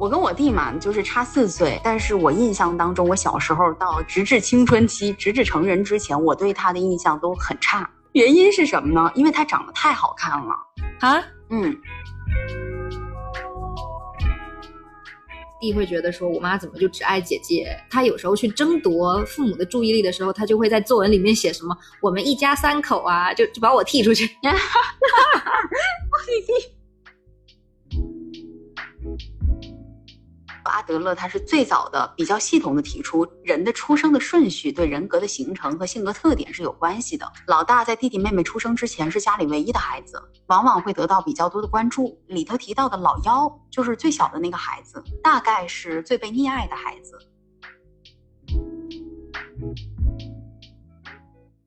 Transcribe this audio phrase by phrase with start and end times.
[0.00, 7.90] 我跟我弟嘛，就是差四岁，但是我印象当中，我小时候到直至青春期，直至成人之前，我对他的印象都很差。
[8.12, 9.10] 原因是什么呢？
[9.14, 10.54] 因为他长得太好看了
[11.00, 11.22] 啊。
[11.50, 11.76] 嗯，
[15.72, 17.76] 会觉得说，我妈怎么就只爱姐姐？
[17.90, 24.24] 她有时候去争夺父母的注意力的时候，她就会在作文里面写什么“我们一家三口啊”，就就把我踢出去。
[24.42, 26.77] 我弟弟。
[30.78, 37.28] 阿德勒他是最早的、比较系统的提出，人的出生的顺序对人格的形成和性格特点是有关系的。
[37.48, 42.16] 老大在弟弟妹妹出生之前是家里唯一的孩子，往往会得到比较多的关注。
[42.28, 47.18] 里头提到的老幺就是最小的那个孩子，大概是最被溺爱的孩子。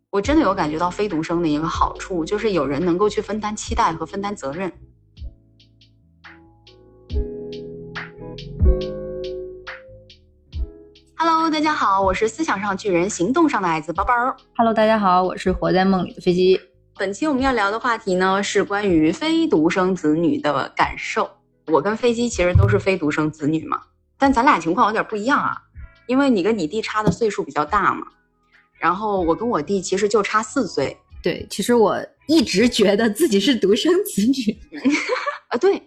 [0.10, 4.72] 我真的有感觉到非独生的一个好处，就是有人能够去分担期待和分担责任。
[11.34, 14.14] Hello，大家好，我是思想上巨人，行动上的矮子包包。
[14.58, 16.60] Hello，大家好，我是活在梦里的飞机。
[16.98, 21.32] 本期我们要聊的话题呢，是关于非独生子女的感受。
[21.68, 23.82] 我跟飞机其实都是非独生子女嘛，
[24.18, 25.56] 但咱俩情况有点不一样啊，
[26.06, 28.06] 因为你跟你弟差的岁数比较大嘛，
[28.78, 30.98] 然后我跟我弟其实就差四岁。
[31.24, 34.60] 对，其实我一直觉得自己是独生子女。
[35.48, 35.82] 啊， 对。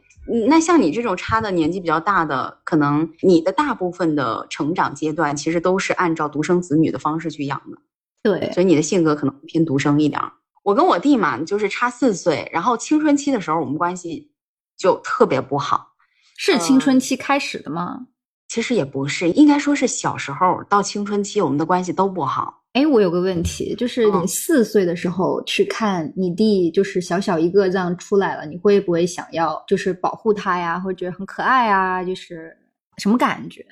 [0.49, 7.79] 那像你这种差的年纪比较大的，可能你的大部分的成长阶段其实都是按照独生子女的方式去养的，
[8.23, 10.21] 对，所以你的性格可能偏独生一点。
[10.63, 14.33] 我跟我弟嘛，就是差四岁，然后青春期的时候我们关系
[14.79, 15.93] 就特别不好，
[16.39, 18.07] 是青春期开始的吗？
[18.49, 22.64] 其实也不是，应该说是小时候到青春期我们的关系都不好。
[22.75, 32.03] 哎，我有个问题，就是你四岁的时候去看你弟，就是小小一个这样出来了，你会不会想要就是保护他呀，或者觉得很可爱啊？
[32.03, 32.57] 就是
[32.99, 33.65] 什么感觉？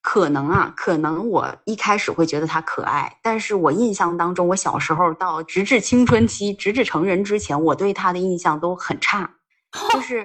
[0.00, 9.28] 可能啊，可能我一开始会觉得他可爱，但是我印象当中，我小时候到直至青春期，直至成人之前，我对他的印象都很差。
[9.92, 10.24] 就是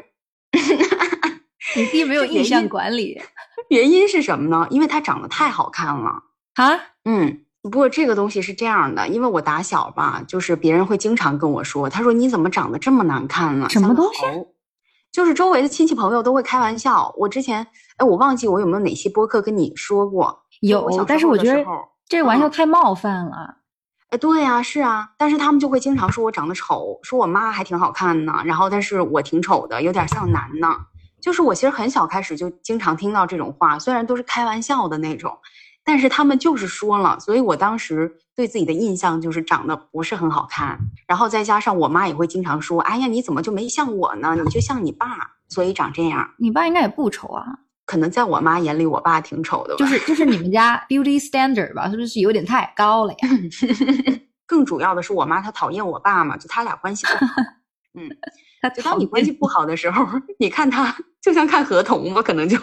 [1.75, 3.19] 你弟没有印象管理，
[3.69, 4.67] 原因是什么呢？
[4.69, 6.21] 因为他长得太好看了
[6.53, 7.45] 啊，嗯。
[7.61, 13.69] 不过这个东西是这样的，因为我打小吧，就是别人会经常跟我说，他说你怎么长得这么难看呢？
[13.69, 14.21] 什么东西？
[15.11, 17.13] 就是周围的亲戚朋友都会开玩笑。
[17.17, 17.67] 我之前，
[17.97, 20.43] 哎，我忘记我有没有哪期播客跟你说过。
[20.61, 21.65] 有，但是我觉得
[22.07, 23.57] 这玩笑太冒犯了。
[24.09, 30.67] 哎，对呀，是啊，但是他们就会经常说我长得丑，说我妈还挺好看呢，然后但是我挺丑的，有点像男呢。
[31.21, 35.37] 就是我其实很小开始就经常听到这种话，虽然都是开玩笑的那种。
[35.83, 40.77] 但是他们就是说了，所以我当时对自己的印象就是长得不是很好看，
[41.07, 44.35] 然后再加上我妈也会经常说：“哎呀，你怎么就没像我呢？
[44.35, 45.07] 你就像你爸，
[45.49, 47.45] 所以长这样。”你爸应该也不丑啊？
[47.85, 49.75] 可能在我妈眼里，我爸挺丑的。
[49.75, 53.29] 就是就是你们家 beauty standard 吧，是不是有点太高了呀？
[54.45, 57.33] 更主要的是，我妈她讨厌我爸嘛，就他俩关系不好。
[57.99, 58.07] 嗯，
[58.75, 60.05] 就当你关系不好的时候，
[60.39, 62.57] 你看他就像看合同嘛，可能就。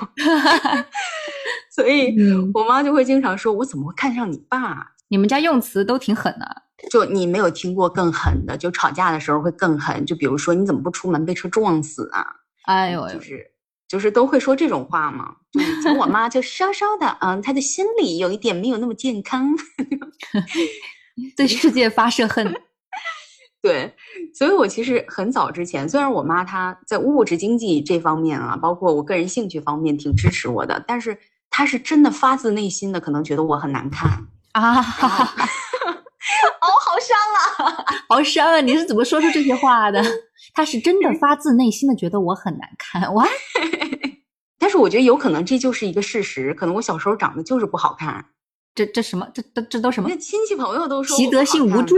[1.78, 2.12] 所以，
[2.52, 10.04] 我妈就会经常说：“我怎么会看上你爸？”你们家用词都挺狠的，就你没有听过更狠的，就吵架的时候会更狠。
[10.04, 12.26] 就比如说：“你怎么不出门被车撞死啊？”
[12.66, 13.46] 哎呦，就是
[13.86, 15.36] 就是都会说这种话嘛。
[15.52, 19.48] 以前我妈就稍稍的，嗯，她的心里有一点没有那么健康，
[21.36, 22.52] 对世界发射恨。
[23.62, 23.94] 对，
[24.34, 31.16] 所以我其实很早之前，虽然我妈她在物质经济这方面啊，包括我个人兴趣方面挺支持我的，但是。
[31.58, 34.08] 他是真的发自内心的，可能觉得我很难看
[34.54, 34.76] 啊！
[34.78, 34.84] 哦，
[36.86, 37.18] 好伤
[37.66, 38.60] 啊， 好伤啊！
[38.60, 40.00] 你是怎么说出这些话的？
[40.54, 43.26] 他是真的发自内心的觉得我很难看哇！
[44.56, 48.24] 但是我觉得有可能这就是一个事实，可能我小时候长得就是不好看。
[48.76, 49.26] 这这什么？
[49.34, 50.08] 这这这都什么？
[50.16, 51.96] 亲戚朋友都说习得性无助，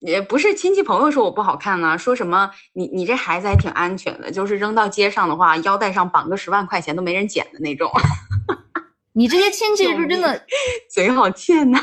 [0.00, 7.88] 也不是亲戚朋友说我不好看呢，说什么你你这孩子还挺安全的，就是扔到街上的话，腰带上绑个十万块钱都没人捡的那种。
[9.14, 10.44] 你这些亲戚是真的
[10.90, 11.78] 嘴好欠呐，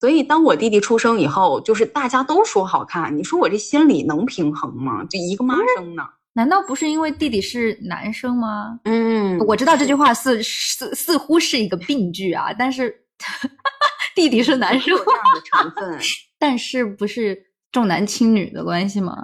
[0.00, 5.04] 所以当我弟弟出生以后，就是大家都说好看，你说我这心里能平衡吗？
[5.04, 6.02] 就一个妈生呢，
[6.34, 8.78] 难道不是因为弟弟是男生吗？
[8.84, 12.94] 嗯，我知道这句话似似似乎是一个病句啊，但是
[14.14, 16.00] 弟弟是男生这样的成分，
[16.38, 17.38] 但是不是
[17.70, 19.16] 重男轻女的关系吗？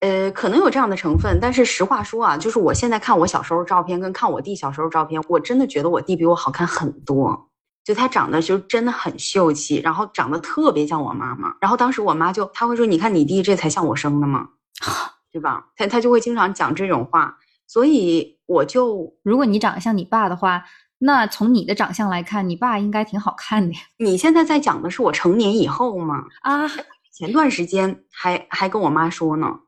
[0.00, 7.48] 呃，可能有这样的成分，但是实话说啊，就是我现在看我小时候照片，跟看我弟小时候照片，我真的觉得我弟比我好看很多。
[7.84, 11.54] 就他长得就真的很秀气，然后长得特别像我妈妈。
[11.58, 14.46] 然后当时我妈就他会说：“你看你弟这才像我生的嘛？
[15.32, 17.38] 对吧？”他他就会经常讲这种话。
[17.66, 20.62] 所以我就，如果你长得像你爸的话，
[20.98, 23.80] 那从你的长相来看，你爸应该挺好看的呀。
[23.96, 26.24] 你现在在讲的是我成年以后吗？
[26.42, 26.68] 啊，
[27.10, 29.60] 前段时间还还跟我妈说呢。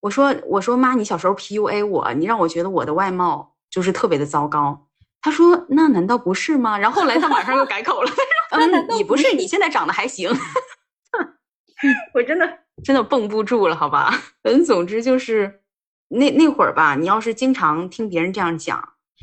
[0.00, 4.86] 我说我说妈，你小时候 PUA 我，你让我觉得我的外貌就是特别的糟糕。
[5.20, 6.78] 他说那难道不是吗？
[6.78, 8.10] 然后后来他马上又改口了，
[8.50, 10.30] 他说嗯， 你不是，你现在长得还行。
[12.14, 14.12] 我真的真的绷不住了，好吧。
[14.42, 15.60] 嗯，总之就是
[16.08, 18.82] 那那会儿吧，你要是经常听别人这样讲，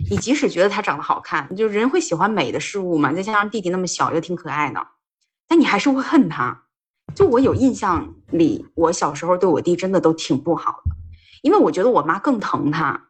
[0.09, 4.85] 你即使觉得他长得好看，就人会喜欢美的事物嘛，再加上弟弟那么小又挺可爱的，
[5.47, 6.64] 但你还是会恨他。
[7.15, 10.91] 就我有印象里，我小时候对我弟真的都挺不好的，
[11.41, 13.07] 因为我觉得我妈更疼他，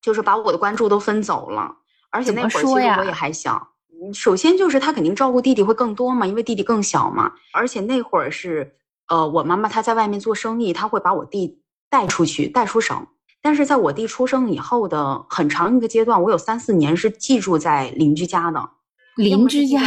[0.00, 1.74] 就是把我的关注都分走了。
[2.10, 3.68] 而且那会儿其实我也还小，
[4.14, 7.32] 首先就是他肯定照顾弟弟会更多嘛，因为弟弟更小嘛。
[7.52, 8.76] 而且那会儿是，
[9.08, 11.60] 呃，我妈妈她在外面做生意，她会把我弟
[11.90, 13.06] 带出去，带出省。
[13.42, 18.70] 但是在我弟出生以后的很长一个阶段，我有三四年是寄住在邻居家的。
[19.16, 19.80] 邻居家，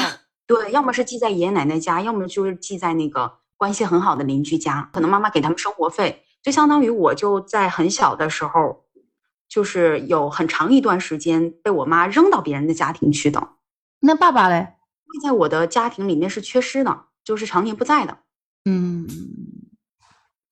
[0.45, 3.39] 对，要么是寄在爷爷奶奶家，要么就是寄在那个。
[3.62, 8.86] 关系很好的邻居家，可能妈妈给他们生活费，就相当于我就在很小的时候，
[9.48, 13.50] 就是有很长一段时间被我妈扔到别人的家庭去的。
[14.00, 14.78] 那爸爸嘞？
[15.24, 18.18] 在我的家庭里面是缺失的，就是常年不在的。
[18.66, 19.08] 嗯，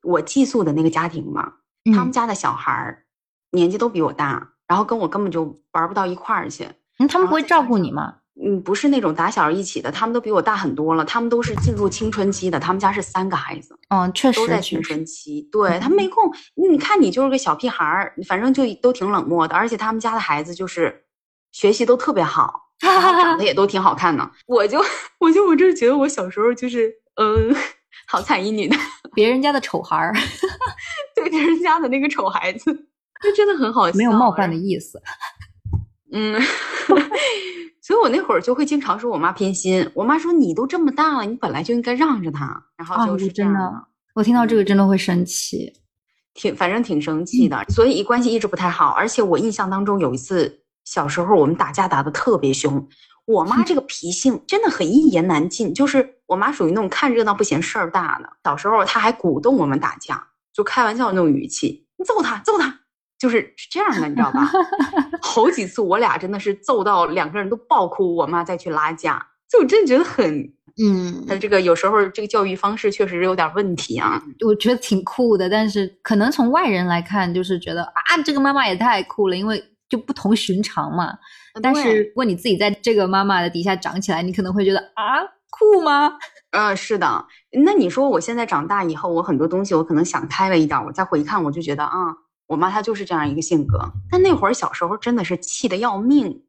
[0.04, 1.54] 我寄宿的那个家庭嘛，
[1.86, 3.06] 他们家的小孩儿
[3.50, 6.70] 年纪都比我大，然后跟我根本就玩不到一块儿去。
[7.00, 8.18] 那他们不会照顾你吗？
[8.42, 11.04] 嗯，不是那种打小一起的，他们都比我大很多了。
[11.04, 15.42] 他们都是进入青春期的，他们家是三个孩子，嗯，确实都在青春期。
[15.52, 19.56] 对他们没空，你看你就是个小屁孩儿，反正就都挺冷漠的。
[19.56, 21.04] 而且他们家的孩子就是
[21.52, 24.32] 学习都特别好， 长得也都挺好看的。
[24.48, 24.80] 我就
[25.20, 27.54] 我就我就觉得我小时候就是嗯，
[28.08, 28.78] 好惨一女的，
[29.14, 30.14] 别人家的丑孩儿，
[31.14, 32.72] 对别人家的那个丑孩子，
[33.22, 35.02] 那真的很好笑，没有冒犯的意思。
[36.14, 36.42] 嗯。
[37.82, 39.90] 所以我那会儿就会经常说我妈偏心。
[39.96, 42.64] 我妈说你都这么大了，你本来就应该让着她。
[42.78, 43.60] 然后就是真的，
[44.14, 45.74] 我听到这个真的会生气，
[46.34, 47.64] 挺反正挺生气的。
[47.70, 48.90] 所以关系一直不太好。
[48.90, 52.88] 而且我印象当中有一次小时候我们打架打的特别凶。
[53.26, 58.30] 我妈这个脾性真的很一言难尽，就是我妈属于那种看热闹不嫌事儿大的。
[58.44, 62.79] 小时候她还鼓动我们打架，就开玩笑那种语气，你揍他，揍他。
[63.20, 64.50] 就是是这样的，你知道吧？
[65.22, 70.42] 好几次我俩真的是揍到两个人都爆哭，我妈再去拉架，就我真的觉得很，
[70.82, 74.24] 嗯，他这个有时候这个教育方式确实有点问题啊。
[74.48, 81.14] 我觉得挺酷的，但是可能从外人来看，就是觉得啊，这个妈妈也太酷了，因为就不同寻常嘛。
[81.62, 85.20] 但是如果你自己在这个妈妈的底下长起来，你可能会觉得啊，
[85.50, 86.14] 酷吗？
[86.52, 87.26] 呃，是的。
[87.66, 92.16] 那你说我现在长大以后，我很多东西我可能想开了一点，我再回看，我就觉得啊。
[92.50, 93.80] 我妈她就是这样一个性格，
[94.10, 96.44] 但那会儿小时候真的是气得要命，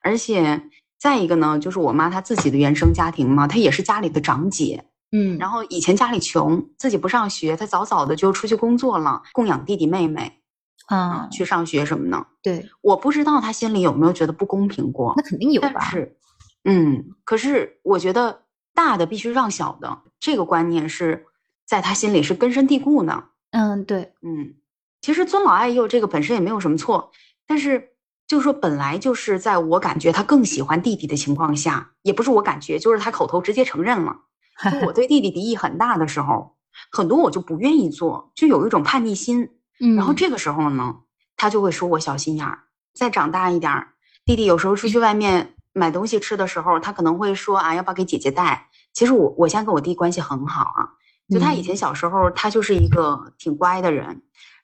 [0.00, 10.40] 而且再一个呢，就是我妈她自己的原生家庭嘛，她也是家里的长姐，嗯，然后以前家里穷，自己不上学，她早早的就出去工作了，供养弟弟妹妹，
[10.86, 12.24] 啊，去上学什么的。
[12.40, 15.70] 对，我不知道她心里有没有觉得不公平过，那肯定有吧？
[15.74, 16.16] 但是，
[16.62, 18.42] 嗯，可是我觉得
[18.74, 21.26] 大的必须让小的，这个观念是
[21.66, 23.24] 在她心里是根深蒂固的。
[23.50, 24.54] 嗯，对，嗯。
[25.02, 27.10] 其实尊老爱幼这个本身也没有什么错，
[27.46, 27.90] 但是
[28.26, 34.16] 就是说本来就是在我感觉他更喜欢弟弟的情况下，也不是我感觉，就是他口头直接承认了，
[34.70, 36.56] 就我对弟弟敌意很大的时候，
[36.90, 39.50] 很多我就不愿意做，就有一种叛逆心。
[39.96, 41.00] 然后这个时候呢，
[41.36, 42.60] 他就会说我小心眼儿。
[42.94, 43.88] 再长大一点，
[44.24, 48.68] 弟弟有时候出去外面买东西吃的时候，他可能会说啊，要不要给姐姐带？
[48.92, 50.94] 其实我我现在跟我弟关系很好啊，
[51.28, 54.22] 就他以前小时候他就是一个挺乖的人。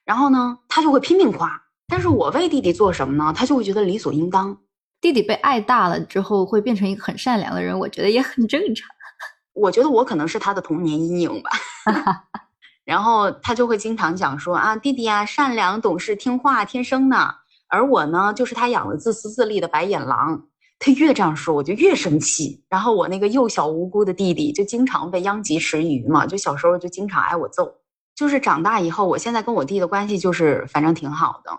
[0.09, 1.47] 然后呢，他就会拼命夸，
[1.87, 3.31] 但是我为弟弟做什么呢？
[3.31, 4.57] 他就会觉得理所应当。
[4.99, 8.89] 弟弟被爱大了之后，会变成一个很善良的人，我觉得也很正常。
[9.53, 11.51] 我觉得我可能是他的童年阴影吧。
[12.83, 17.35] 然后他就会经常讲说啊，弟弟啊，善良、懂事、听话，天生的。
[17.67, 20.47] 而我呢，就是他养的自私自利的白眼狼。
[20.79, 22.63] 他越这样说，我就越生气。
[22.67, 27.71] 然后我那个幼小无辜的弟弟，就经常被殃及池鱼嘛，就小时候就经常挨我揍。
[28.19, 31.57] 就是长大以后，我现在跟我弟的关系就是反正挺好的，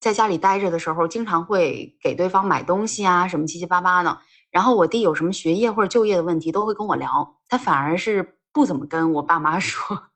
[0.00, 4.18] 在家里待着的时候，经常会给对方买东西啊，什么七七八八的。
[4.50, 10.08] 然后我弟有什么学业或者就业的问题，都会跟我聊，他反而是不怎么跟我爸妈 说。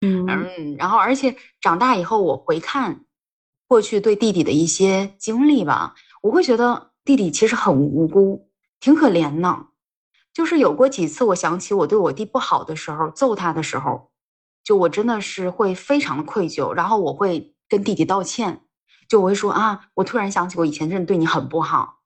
[0.00, 3.04] 嗯嗯，然后而且长大以后，我回看
[3.68, 8.48] 过去对弟弟的一些经历吧，我会觉得弟弟其实很无辜，
[8.80, 9.66] 挺可怜的。
[10.32, 14.10] 就是有过几次，我想起我对我弟不好的时候，揍他的时候，
[14.64, 18.62] 就我真的是会非常的愧疚，然后我会跟弟弟道歉，
[19.08, 22.00] 就我会说啊，我突然想起我以前真的对你很不好，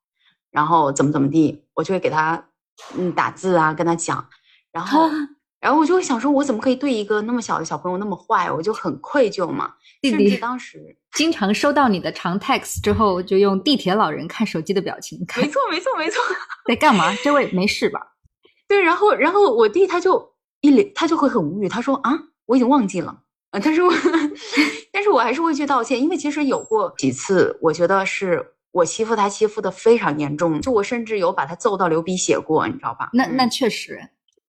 [0.50, 2.48] 然后怎么怎么地，我就会给他
[2.96, 4.28] 嗯打字啊，跟他讲，
[4.72, 5.08] 然后。
[5.60, 8.48] 然后我就会想说，我怎么可以对一个那么小的小朋友那么坏？
[8.48, 9.74] 我就很愧疚嘛。
[10.00, 15.42] 弟弟当时经常收到你的长 text 之后，就用地铁老人看手机的表情看。
[15.42, 16.22] 没错，没错，没错。
[16.64, 17.12] 在干嘛？
[17.24, 18.00] 这位没事吧？
[18.68, 21.68] 对，然后，然后我弟他就一脸，他就会很无语。
[21.68, 22.16] 他说啊，
[22.48, 23.22] 我已经忘记了。
[23.62, 23.92] 但是我，
[24.92, 33.10] 但是我还是会去道歉，因为其实有过几次，我觉得是我欺负他，欺负的非常严重，就我甚至有把他揍到流鼻血过，你知道吧？
[33.12, 34.00] 那那确实。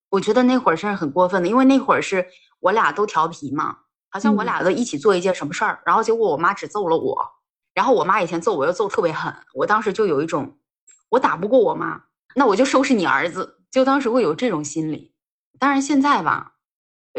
[0.09, 2.25] 我觉得那会儿是很过分的，因为那会儿是
[2.59, 3.77] 我俩都调皮嘛，
[4.09, 7.15] 好像我俩都一起做一件什么事儿，然后结果我妈只揍了我，
[7.73, 10.57] 然后我妈以前揍我又揍特别狠，我当时就有一种
[11.09, 12.01] 我打不过我妈，
[12.35, 15.13] 那我就收拾你儿子，就当时会有这种心理。
[15.59, 16.53] 当然现在吧，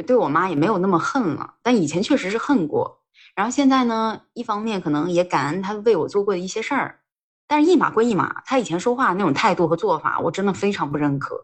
[0.07, 3.01] 对我妈也没有那么恨了，但以前确实是恨过。
[3.35, 7.01] 然后现在呢，一方面可能也感恩她为我做过的一些事儿，
[7.47, 11.37] 但是一码归一码，她以前说话那种态度和做法，我真的非常不认可。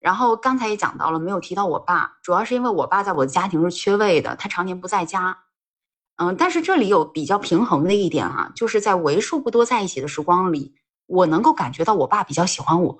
[0.00, 5.38] 然后刚才也讲到了，没有提到我爸，主要是因为我爸在我的家庭是缺位的，他常年不在家。
[6.16, 10.74] 嗯，但是这里有比较平衡的一点啊，就是在为数不多在一起的时光里，
[11.06, 12.98] 我能够感觉到我爸比较喜欢我，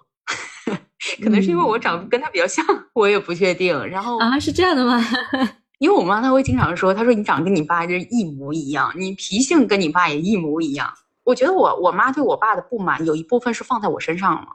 [1.22, 3.86] 可能是因为我长得跟他比较像，我也不确定。
[3.86, 5.00] 然后啊，是这样的吗？
[5.78, 10.92] 因为我妈她会经常说，她说你长得跟你爸就是一模一样，你脾性跟你爸也一模一样。
[11.24, 14.46] 我觉得我我妈对我爸的不满有一部分是放在我身上了，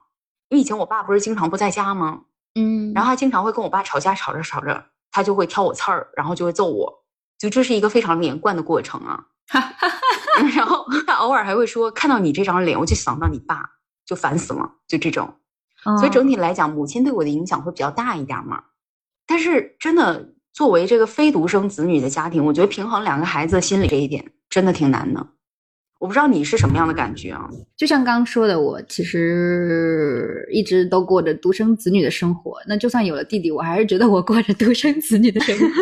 [0.50, 2.22] 因为以前我爸不是经常不在家吗？
[2.56, 7.04] 嗯，然后他经常会跟我爸吵架，吵着吵着，他就会挑我刺儿，然后就会揍我，
[7.38, 9.26] 就这是一个非常连贯的过程啊。
[10.56, 13.62] 然后他偶尔还会说，看到你这张脸，我就想到你爸，
[14.06, 15.36] 就烦死了，就这种。
[15.84, 18.64] 所以整体来讲，母亲对我的影响会比较大一点嘛。
[19.26, 25.26] 但是真的，作为这个非独生子女的家庭，我觉得平衡两个孩子心理这一点，真的挺难的。
[26.00, 27.50] 我不知道你是什么样的感觉啊？
[27.76, 32.58] 就像刚刚说的，我其实一直都过着独生子女的生活。
[32.68, 35.66] 那就算有了弟弟，我还是觉得我过着独生子女的生活。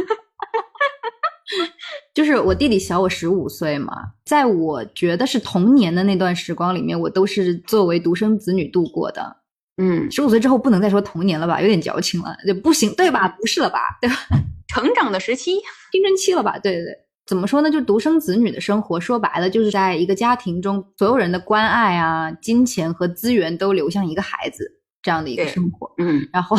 [2.16, 3.94] 就是我弟弟小我十五岁嘛，
[4.26, 9.38] 在我觉得是童年的那段时光里面，我都是作为独生子女度过的。
[9.78, 13.28] 嗯，十五岁之后不能再说童年了吧，有点矫情了，就不行，对吧？
[13.40, 14.16] 不是了吧，对吧？
[14.68, 15.54] 成长的时期，
[15.92, 16.58] 青春期了吧？
[16.60, 16.94] 对对对。
[17.26, 17.70] 怎么说呢？
[17.70, 25.94] 就独生子女的生活，说白了就是在一个家庭中，所有人的关爱啊、金钱和资源都流向一个孩子这样的一个生活。
[25.98, 26.56] 嗯，然后，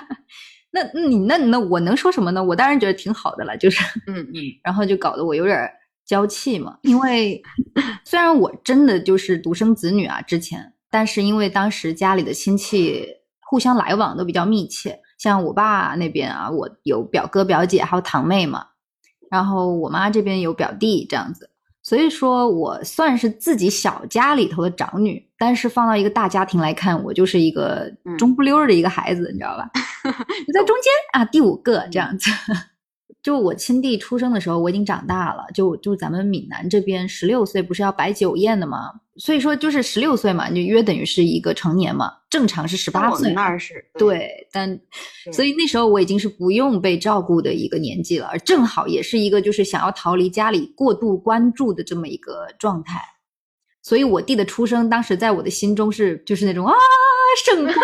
[0.72, 2.42] 那你那那我能说什么呢？
[2.42, 5.70] 我当然觉得挺好的了，就是嗯嗯， 然后就搞得我有点
[6.06, 6.78] 娇气嘛。
[6.82, 7.42] 因为
[8.04, 13.06] 虽然我真的就是独生子女啊，之前，但是因为当时家里的亲戚
[13.40, 18.66] 互相来往都比较密切，像我爸那边啊，我有表哥表姐还有堂妹嘛。
[19.30, 21.50] 然后我妈这边有表弟这样子，
[21.82, 29.68] 所以说我算是自己小家里头的长女，但是放到一个大家庭来看，我就是一个中不溜的一个孩子，你知道吧？
[30.54, 32.30] 在中间啊，第五个这样子。
[33.22, 35.44] 就我亲弟出生的时候，我已经长大了。
[35.52, 38.92] 就就咱们闽南这边，十六岁不是要摆酒宴的吗？
[39.16, 42.12] 所以说就是十六岁嘛，就约等于是一个成年嘛。
[42.30, 44.78] 正常是十八岁，那儿是对，但
[45.32, 53.02] 所以那时候我已经是不用被照顾的一个年纪了，而正好也是一个就是想要逃离家里过度关注的这么一个状态。
[53.82, 56.74] 所以我弟的出生，当时在我的心中是就是那种啊，
[57.44, 57.74] 圣光。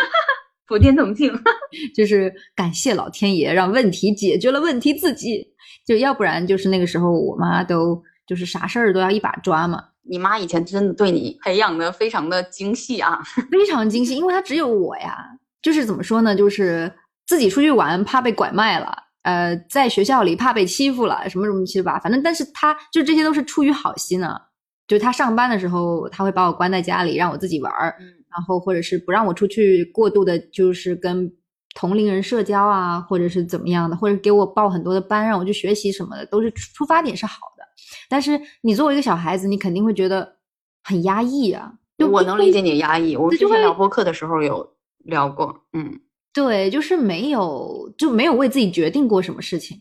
[0.66, 1.32] 普天同庆，
[1.94, 5.46] 就是感谢老天爷让问题解决了问题自己，
[5.86, 9.82] 就要不然就是那个时候我妈都就是啥事儿都要一把抓嘛。
[10.06, 15.16] 你妈以前真的对你培养的非常的精细啊， 非常精细，因为她只有我呀。
[15.62, 16.92] 就是怎么说呢，就是
[17.26, 24.38] 自己出去玩怕被拐卖了，呃，在学校里怕被欺负了，什么什么七八，反正但是她就这些都是出于好心啊。
[24.86, 27.96] 就她上班的时候，她会把我关在家里，让我自己玩儿。
[28.34, 31.32] 然后，或者是不让我出去过度的，就是跟
[31.74, 37.64] 同龄人社交啊，或者是怎么样的，或者给我报很多的班让我去学习什么的，都是出发点是好的。
[38.08, 40.36] 但是你作为一个小孩子，你肯定会觉得
[40.82, 41.72] 很压抑啊。
[41.96, 44.68] 就我能理解你的压抑，我之前聊播客的时候有
[45.04, 45.54] 聊过。
[45.72, 46.00] 嗯，
[46.32, 49.80] 对，就是没有就没有为自己决定过什么事情。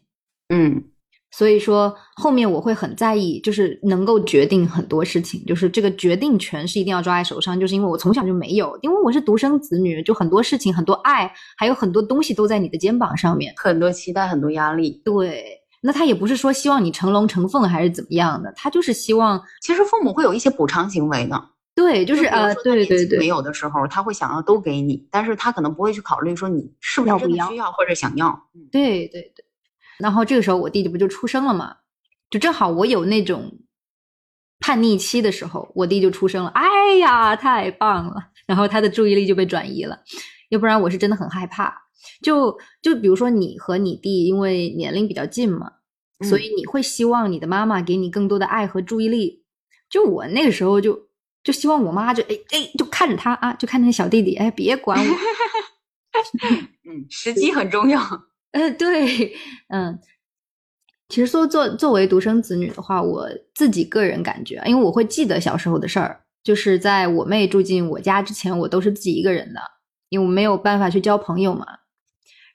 [0.50, 0.84] 嗯。
[1.36, 7.60] 所以说，后面我会很在意，就是能够决定很多事情，就是这个决定权是一定要抓在手上。
[7.60, 15.02] 就是因为我从小就没有，因为我是独生子女，就很多事情、很多爱，还有很多东西都在你的肩膀上面，很多期待、很多压力。
[15.04, 15.44] 对，
[15.82, 21.50] 那他也不是说希望你成龙成凤还是怎么样的，他就是希望，其实父母会有一些补偿行为的。
[21.76, 28.40] 对，就是呃，对对对，没有的时候他会想要都给你，但是他可能不会去考虑说你是不是真的需要或者想要。
[28.72, 29.43] 对对对，
[30.00, 31.78] 然后这个时候我弟弟不就出生了嘛，
[32.30, 33.60] 就正好我有那种
[34.60, 40.00] 叛逆期的时候，我弟就出生了，哎呀，太棒了，然后他的注意力就被转移了，
[40.50, 41.74] 要不然我是真的很害怕。
[42.22, 45.72] 就就比如说你和你弟因为年龄比较近嘛，
[46.22, 49.44] 所以你会希望你的妈妈给你更多的爱和注意力。
[49.90, 51.08] 就我那个时候就。
[51.44, 55.14] 就希望我妈就哎哎就看着他啊，就看着那小弟弟哎，别管我。
[56.90, 58.00] 嗯，时机很重要。
[58.54, 59.34] 呃，对，
[59.70, 60.00] 嗯，
[61.10, 69.60] 其实说作作为独生子女的话，我自己个人感觉，因为我会记得小时候的事儿，就是在我妹住进我家之前，我都是自己一个人的，
[70.10, 71.66] 因为我没有办法去交朋友嘛。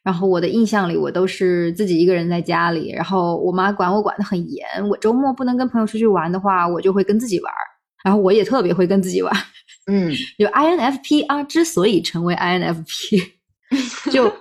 [0.04, 7.52] 然后我的印象里，我都是自己一个人在家里，然后我妈管我管的很严，我周末不能跟朋友出去玩的话，我就会跟自己玩。
[8.04, 9.34] 然后我也特别会跟自己玩，
[9.90, 13.32] 嗯， 就 INFP 啊，之所以成为 INFP，
[14.10, 14.32] 就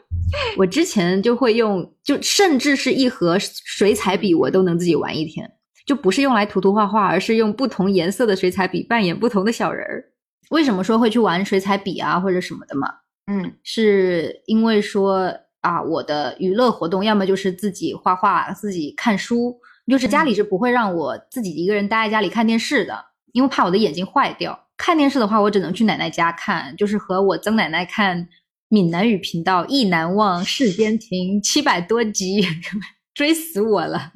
[0.58, 5.50] 我之前就会用，就甚至是一盒水彩笔，我都能自己玩一天，
[5.86, 10.06] 就不是用来涂涂画画，而是用不同颜色的水彩笔扮演不同的小人儿。
[10.50, 12.88] 为什么说会去玩水彩笔啊或者什么的嘛？
[13.30, 23.06] 嗯，是因为说啊，我的娱乐活动要么就是自己画画，自己看书，就是家里是不会让我自己一个人待在家里看电视的。
[23.34, 28.28] 因为怕我的眼睛坏掉，看电视的话，我只能去奶奶家看，就是和我曾奶奶看
[28.70, 32.42] 闽南语频道《意难忘世间情》七百多集，
[33.14, 34.12] 追死我了。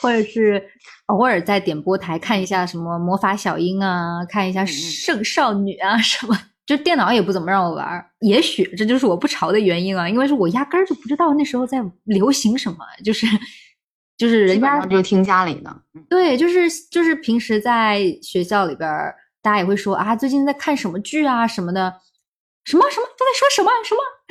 [0.00, 0.62] 或者是
[1.06, 8.06] 偶尔在点播台看一下什么魔法小樱啊，看一下圣少女啊 什么，就电脑也不怎么让我玩。
[8.20, 13.26] 也许这就是我不潮的原因啊，因为是我压根儿就不知道那时候在流行什么，就是。
[14.16, 15.74] 就是人家就听家里的，
[16.10, 18.86] 对，就是就是平时在学校里边，
[19.40, 21.90] 大家也会说啊，最近在看什么剧啊什么的，
[22.70, 24.00] 什么什么都在说什么什么，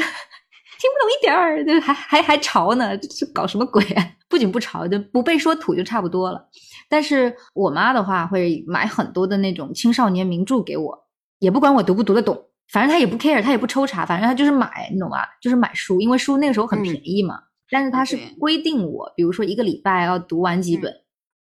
[0.80, 3.84] 听不懂一点儿，就还还还潮呢，这是搞什么鬼？
[4.30, 6.48] 不仅不潮，就不被说土就差不多了。
[6.88, 11.08] 但是我妈的话会买很多的那种青少年名著给我，
[11.40, 15.28] 也不管我读不读得懂，反正她也不 care，她也不抽查，反正她就是买，你懂吧？
[15.42, 17.42] 就是买书，因为书那个时候很便宜嘛。
[17.70, 20.94] 但是她是规定我，比如说一个礼拜要读完几本，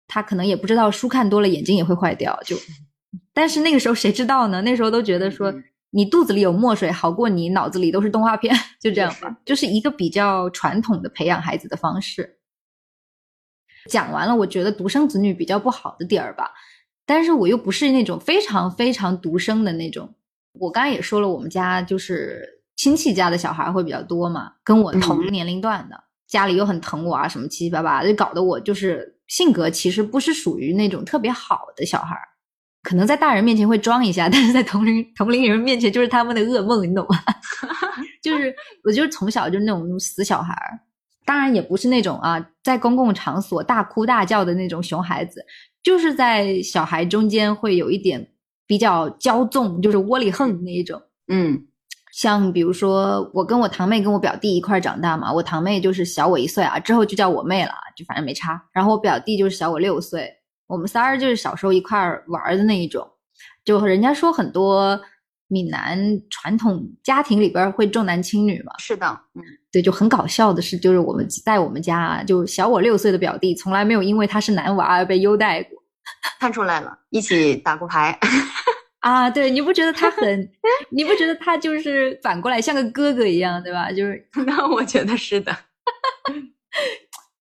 [0.08, 2.36] 她可能也不知道书看多了眼睛也会坏掉。
[2.44, 2.56] 就，
[3.34, 4.62] 但是那个时候谁知道呢？
[4.62, 5.52] 那时候都觉得说
[5.90, 12.38] 你肚子里有墨水好过你脑子里都是动画片，就这样吧，就是一个比较传统的培养孩子的方式。
[13.88, 16.50] 讲完了，我觉得独生子女比较不好的点儿吧，
[17.06, 20.14] 但是我又不是那种非常非常独生的那种。
[20.54, 26.04] 我刚才也说了，我们家就是亲戚家的小孩会比较多嘛，跟我同年龄段的。
[26.26, 32.26] 家里又很疼我啊，什么七七八八，就搞得我就是性格其实不是属于那种特别好的小孩儿，
[32.86, 37.18] 可能在大人面前会装一下，但是在同龄同龄人面前就是他们的噩梦，你懂吗？
[38.22, 40.78] 就是我就是从小就是那种死小孩儿，
[41.24, 45.44] 当然也不是那种啊在公共场所大哭大叫的那种熊孩子，
[45.82, 48.24] 就是在小孩中间会有一点
[48.68, 51.66] 比较骄纵，就是窝里横那一种，嗯。
[52.12, 58.58] 像比如说，我跟我堂妹跟我表弟一块长大嘛，我堂妹就是小我一岁啊，之后就叫我妹了，就反正没差。
[58.72, 60.32] 然后我表弟就是小我六岁，
[60.66, 63.08] 我们仨儿就是小时候一块儿玩的那一种。
[63.64, 65.00] 就人家说很多
[65.48, 65.98] 闽南
[66.30, 75.82] 传统家庭里边会重男轻女嘛，是的，嗯，对，就很搞笑的是，就是我们在我们家，就小我六岁的表弟从来没有因为他是男娃而被优待过，
[76.40, 78.18] 看出来了，一起打过牌。
[79.00, 80.50] 啊，对，你不觉得他很，
[80.90, 83.92] 你不觉得他就是反过来像个哥哥一样，对吧？
[83.92, 85.56] 就是， 那我觉得是的，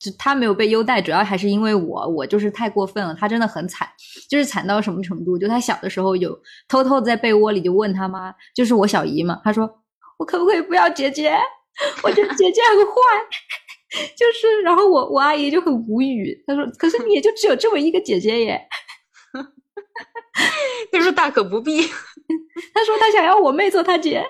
[0.05, 3.13] 就他没有被优待，主要还是因为我，我就是太过分了。
[3.15, 3.87] 他真的很惨，
[4.29, 5.37] 就是惨到什么程度？
[5.37, 6.37] 就他小的时候有
[6.67, 9.69] 偷偷在被窝里就问他妈，就是我小姨嘛，他说
[10.17, 11.35] 我可不可以不要姐姐？
[12.03, 12.93] 我觉得姐姐很坏，
[14.15, 18.67] 就是，然后我我阿姨就很无语，她说，可是你也就只有这么一个姐姐耶。
[20.91, 21.81] 他说大可不必。
[22.73, 24.25] 他说他想要我妹做他姐，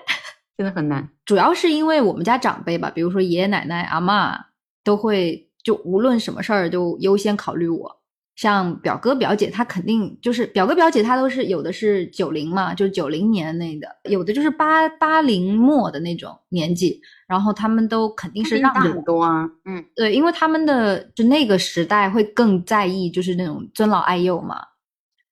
[0.56, 1.08] 真的很难。
[1.24, 4.36] 主要是因为我们家长辈吧，比如说爷爷奶奶、阿妈，
[4.82, 8.00] 都会就无论什么事儿都优先考虑我。
[8.36, 19.48] 像表哥表姐，他肯定就是表哥表姐，他都是有的是九零嘛，就是九零年内的，有的就是八八零末的那种年纪，然后他们都肯定是让很多啊。
[19.64, 24.56] 嗯，对，因为他们的就那个时代会更在意，就是那种尊老爱幼嘛。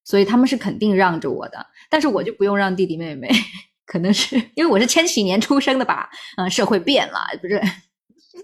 [0.03, 3.29] 所以他们是肯定让着我的，但是我就不用让弟弟妹妹，
[3.87, 6.09] 可能是因为我是千禧年出生的吧？
[6.39, 7.61] 嗯，社会变了，不是？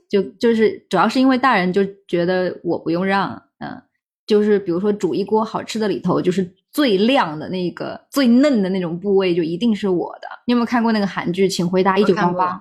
[0.09, 3.83] 就就是主要是因为大人就觉得我不用让，嗯，
[4.26, 10.29] 就是比如说煮一锅好吃的里头，就是最亮的那个最嫩的那种部位，就一定是我的。
[10.46, 12.53] 你有没有看过那个韩剧《请回答一九八八》？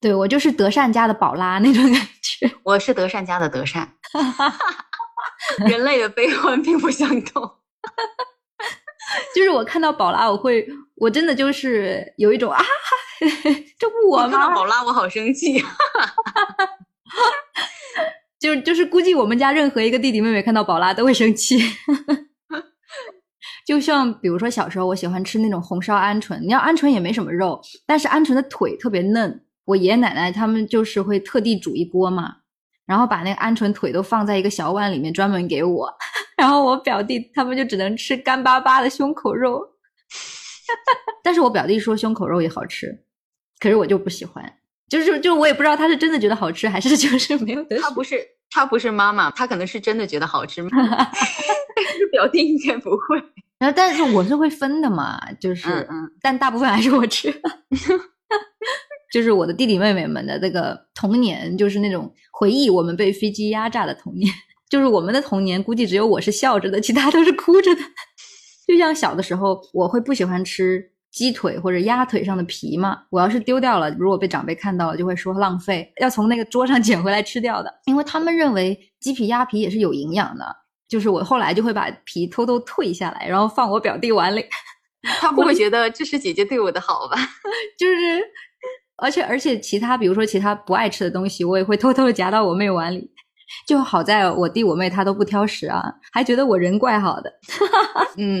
[0.00, 3.94] 对我就是德善家的宝拉那种感觉， 我是德善家的德善。
[5.66, 7.42] 人类的悲欢并不相同。
[9.34, 12.60] 就是我看到宝拉，我会，我真的就是有一种啊，
[13.78, 14.28] 这不我吗？
[14.28, 15.62] 看到宝拉，我好生气。
[18.38, 21.58] 就就是估计我们家任何一个弟弟妹妹看到宝拉都会生气。
[23.66, 32.36] 就像比如说小时候我喜欢吃那种红烧鹌鹑，你要鹌鹑也没什么肉，但是鹌鹑的腿特别嫩，我爷爷奶奶他们就是会特地煮一锅嘛。
[32.86, 35.92] 然后把那个鹌鹑腿都放在一个小碗里面，专门给我。
[36.38, 39.60] 然后我表弟他们就只能吃干巴巴的胸口肉。
[41.24, 43.02] 但是我表弟说胸口肉也好吃，
[43.58, 44.44] 可是我就不喜欢。
[44.88, 47.78] 就是就我也不知道他是真的觉得好吃，还是就是没有得。
[47.78, 48.20] 他不是
[48.50, 50.62] 他不是妈妈，他可能是真的觉得好吃。
[50.68, 51.12] 哈哈哈
[52.12, 53.22] 表弟应该不会。
[53.58, 57.32] 然后但是我是会分的嘛，就是嗯，但大部分还是我吃。
[59.12, 64.30] 就是我的弟弟妹妹们的这个童年，就是那种回忆我们被飞机压榨的童年。
[64.68, 67.80] 就是我们的童年，估计只有我是笑着的，其他都是哭着的。
[68.66, 72.98] 就像小的时候，我会不喜欢吃鸡腿或者鸭腿上的皮嘛。
[73.08, 77.72] 我要是丢掉了，如果被长辈看到了，就会说浪费，要从那个桌上 捡回来吃掉的。
[77.86, 80.44] 因为他们认为鸡皮鸭皮也是有营养的。
[80.86, 84.44] 就是我后来就会把皮偷偷退下来，然后放我表弟碗里。
[85.18, 87.16] 他 不会觉得这是姐姐对我的好吧？
[87.78, 88.22] 就是。
[88.98, 93.10] 而且而且，其他比如说其他不爱吃的东西，我也会偷偷的夹到我妹碗里。
[93.66, 97.32] 就好在我弟我妹他都不挑食啊，还觉得我人怪好的。
[98.16, 98.38] 嗯，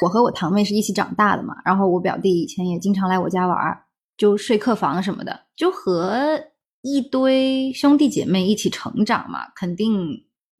[0.00, 3.56] 我和我堂妹是一起长大的嘛，然后我表弟以前也经常来我家玩，
[4.16, 6.40] 就睡客房什么的，就和
[6.82, 10.08] 一堆兄弟姐妹一起成长嘛，肯定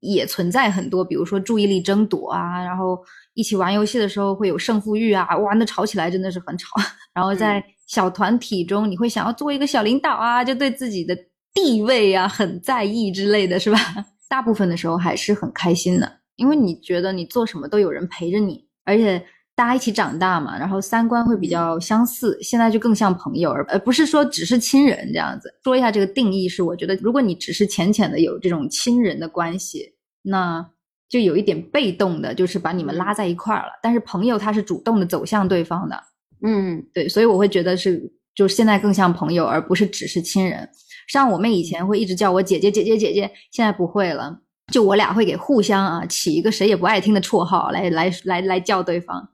[0.01, 2.99] 也存在很多，比如说注意力争夺啊，然后
[3.35, 6.69] 一起玩游戏的时候会有胜负欲啊，哇，那吵起来真的是很吵。
[7.15, 11.17] 然后在小团体中，你会想要做一个小领导啊，就对自己的
[11.53, 13.79] 地位啊很在意之类的是吧？
[14.29, 25.53] 大部分的时候还是很开心的，因为你觉得你做什么都有人陪着你，而且大家一起长大嘛，然后三观会比较相似，现在就更像朋友，而而不是说只是亲人这样子。
[25.63, 30.67] 说一下这个定义是，我觉得如果你只是浅浅的有这种亲人的关系，那
[31.09, 33.73] 就有一点被动的，就是把你们拉在一块儿了。
[33.83, 36.03] 但是朋友他是主动的走向对方的。
[36.45, 40.69] 嗯，对，所以我会觉得是，就是现在更像朋友，而不是只是亲人。
[41.09, 49.29] 像我妹以前会一直叫我姐姐姐姐姐姐，现在不会了，就我俩会给互相啊起一个谁也不爱听的绰号来来来来叫对方，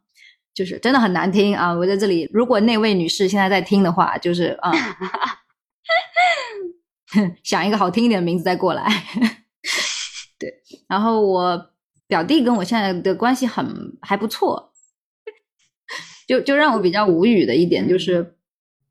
[0.55, 1.73] 就是真的很难听啊！
[1.73, 4.73] 我在这里，如果那位女士现在在听的话，就是啊，
[7.45, 8.87] 想一个好听一点的名字再过来。
[10.39, 10.53] 对，
[10.89, 11.71] 然后我
[12.07, 14.73] 表弟跟我现在的关系很还不错。
[16.27, 18.35] 就就让我比较无语的一点就是，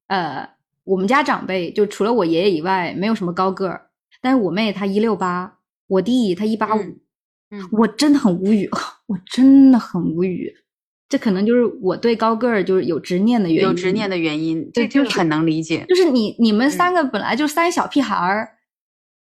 [0.08, 0.50] 呃，
[0.84, 3.92] 我们家长辈就除了我爷爷以外，没有什么高个儿。
[4.22, 5.57] 但是我妹她一六八，
[5.88, 6.80] 我弟他一八五，
[7.50, 8.70] 嗯，我真的很无语，
[9.08, 10.54] 我真的很无语。
[11.10, 15.86] 这可能就是我对高个儿就是有执念的原因，有执念的原因，这就是很能理解。
[15.88, 18.58] 就是你你们三个本来就三小屁孩儿，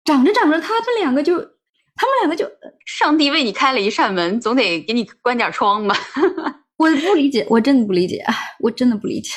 [0.05, 2.45] 长着长着，他们两个就，他们两个就，
[2.87, 5.95] 上帝为你开了一扇门，总得给你关点窗吧。
[6.77, 8.25] 我不理解，我真的不理解，
[8.59, 9.31] 我真的不理解。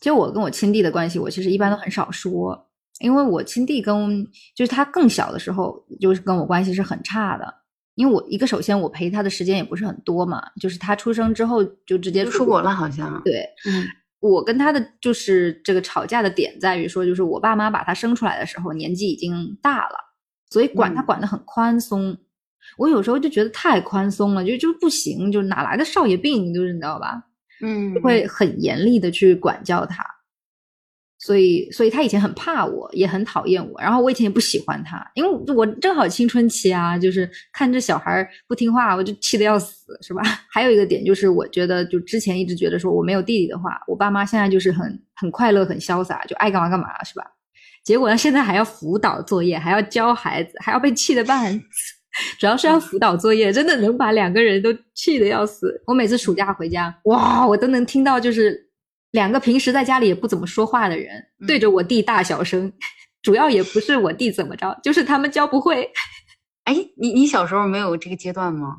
[0.00, 7.54] 就我跟我亲弟的关系，我其实一般都很少说，因为我亲弟跟就是他更小的时候，就是跟我关系是很差的。
[7.94, 13.84] 因为我一个首先我陪他的时间也不是很多嘛，就是他出生之后就直接出国了，好像对，嗯，
[14.20, 19.96] 我跟他的就是这个吵架的点在于说，就是我爸妈把他生出来的时候年纪已经大了，
[20.48, 22.16] 所以管他管的很宽松。
[22.78, 27.22] 我有时候就觉得太宽松了，就就不行，就哪来的少爷病，就是你知道吧？
[27.60, 30.02] 嗯，会很严厉的去管教他，
[31.24, 40.22] 所以，所以他以前很怕我，也很讨厌我，然后我以前也不喜欢他，因为我正好青春期啊，就是看这小孩不听话，我就气得要死，是吧？
[40.50, 47.24] 还有一个点就是，我觉得就之前一直觉得说我没有弟弟的话，我爸妈现在就是很很快乐，很潇洒，就爱干嘛干嘛，是吧？
[47.84, 51.62] 结果呢，现在还要辅导作业，还要教孩子，还要被气得半死。
[52.38, 55.80] 主要是要辅导作业，真的能把两个人都气得要死。
[55.86, 58.68] 我每次暑假回家，哇，我都能听到，就是
[59.12, 62.70] 两个平时在家里也不怎么说话的人，对着我弟大小声。
[63.22, 65.88] 主要也不是我弟怎么着，就是他们教不会。
[66.64, 68.78] 哎，你你小时候没有这个阶段吗？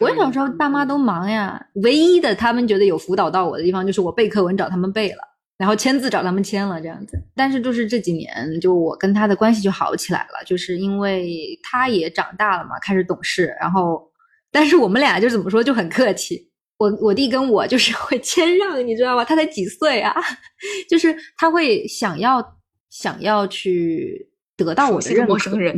[0.00, 5.18] 我小时候爸妈都忙呀，唯一的他们觉得有辅导到我的地方，就是我背课文找他们背了。
[5.58, 7.20] 然后签字找他们签了这样子。
[7.34, 13.54] 但是就是这几年，就我跟他的关系就好起来了，就是因为他也长大了嘛，开始懂事。
[13.60, 14.08] 然后，
[14.52, 16.47] 但是我们俩就怎么说就很客气。
[16.78, 19.24] 我我弟跟我就是会 谦让，你知道吗？
[19.24, 20.14] 他才几岁啊，
[20.88, 22.42] 就是他会想要
[22.88, 25.28] 想要去得到我的认可。
[25.28, 25.76] 陌生人。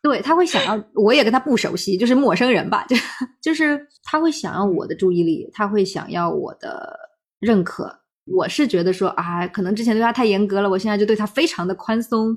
[0.00, 2.96] 对他会想要，我也跟他不熟悉，就是陌生人吧，就
[3.42, 6.96] 就是他会想要我的注意力，他会想要我的
[7.40, 7.92] 认可。
[8.24, 12.36] 我是觉得说啊，可能之前对他太严格了，我现在就对他非常的宽松，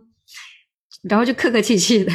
[1.04, 2.12] 然后就客客气气的。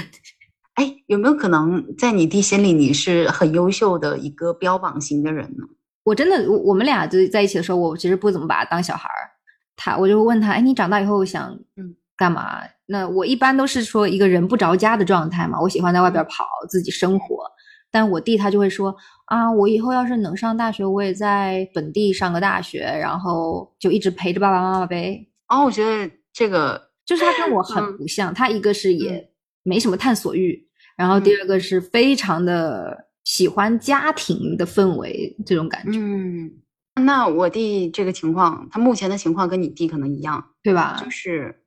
[0.76, 5.64] 哎，有没有可能在你弟心里你是很优秀的一个标榜型的人呢？
[6.04, 9.30] 我真的，我我们俩就在一起的时候，我其实不怎么把他当小孩儿。
[9.74, 12.60] 他，我就问他，哎，你长大以后想嗯干嘛？
[12.86, 17.44] 那我一般都是说一个人不着家的状态嘛，我喜欢在外边跑，自己生活。
[17.90, 18.94] 但我弟他就会说
[19.26, 25.26] 啊，我以后要是能上大学，我也在本地上个大学，然后就一直陪着爸爸妈妈呗。
[25.48, 29.30] 哦，我觉得这个就是他跟我很不像，他一个是也
[29.62, 30.65] 没什么探索欲，
[30.96, 35.98] 然后第二个是非常的喜欢家庭的氛围这种感觉。
[35.98, 36.50] 嗯，
[36.94, 41.00] 那我弟这个情况，他目前的情况跟你弟可能一样，对吧？
[41.04, 41.62] 就是。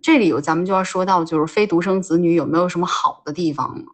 [0.00, 3.84] 这里有咱们就要说到，就是非独生子女有没有什么好的地方？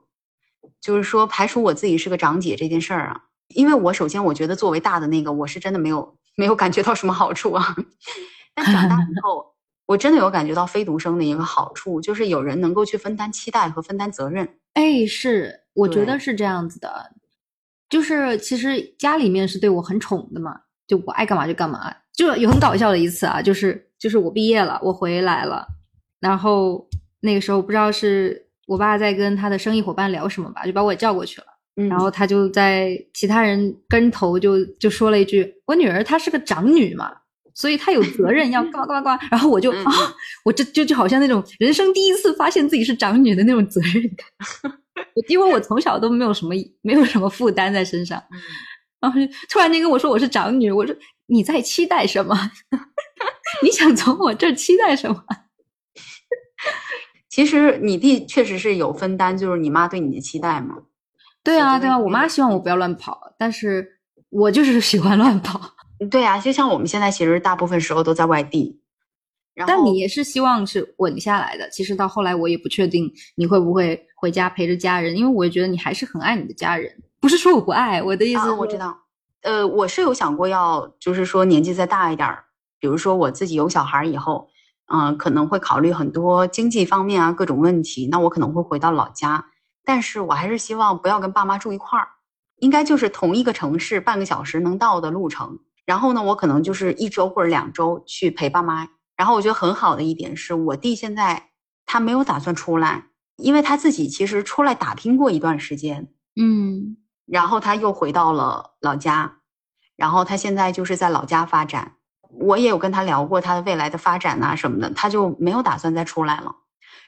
[0.78, 3.22] 就是说排除我自己是个长姐这件事儿啊，
[3.54, 7.74] 因为我首先我觉得作为大的那个，我是真的没有没有感觉到什么好处啊。
[8.54, 9.54] 但长大以后，
[9.86, 14.48] 我真的有感觉到非独生的一个好处，就是有人能够去分担期待和分担责任。
[14.74, 17.12] 哎，是，我觉得是这样子的，
[17.88, 21.94] 就是其实家里面是对我很宠的嘛，就我爱干嘛就干嘛。
[22.12, 25.66] 就有很搞笑的一次啊，就是就是我毕业了，我回来了。
[26.18, 26.88] 然后
[27.20, 31.46] 那个时候不知道是我爸在跟他的生意伙伴聊什么吧，就把我叫过去了。
[31.90, 37.14] 然后他就在其他人跟头就就说了一句：“我女儿她是个长女嘛，
[37.56, 40.14] 所以他有责任要干嘛干嘛干嘛。”然后我就啊，
[40.44, 44.72] 我这就就好像那种人生第一次发现自己是长女的那种责任感，
[45.28, 48.22] 因为我从小都没有什么没有什么负担在身上。
[49.00, 50.94] 然后突然间跟我说我是长女，我说
[51.26, 52.38] 你在期待什么？
[53.62, 55.24] 你想从我这儿期待什么？
[57.28, 60.76] 其实你弟确实是有分担，就是你妈对你的期待嘛。
[61.44, 63.98] 对啊，对啊，我妈希望我不要乱跑，但是
[64.30, 65.60] 我就是喜欢乱跑。
[66.10, 68.80] 对啊，就像我们现在其实大部分时候都在外地，
[69.66, 71.68] 但你也是希望是稳下来的。
[71.70, 77.02] 其实到后来我也不确定你会不会回家陪着家人，因为我觉得你还是很爱你的家人。
[77.20, 78.96] 不是说我不爱，我的意思我知道。
[79.42, 82.44] 呃，我是有想过要，就是说年纪再大一点儿，
[82.78, 84.48] 比如说我自己有小孩以后。
[84.88, 89.44] 嗯，可能会考虑很多经济方面啊各种问题，那我可能会回到老家，
[89.84, 92.06] 但是我还是希望不要跟爸妈住一块儿，
[92.60, 95.58] 应该就是同一个城市半个小时能到的路程。
[95.86, 98.88] 然后呢，我可能就是一周或者两周去陪爸妈。
[99.16, 101.50] 然后我觉得很好的一点是我弟现在
[101.86, 109.38] 他没有打算出来，因为他自己其实出来打拼过一段时间，嗯，然后他又回到了老家，
[109.96, 111.94] 然后他现在就是在老家发展。
[112.38, 116.54] 我也有跟他聊过他的未来的发展呐什么的，他就没有打算再出来了。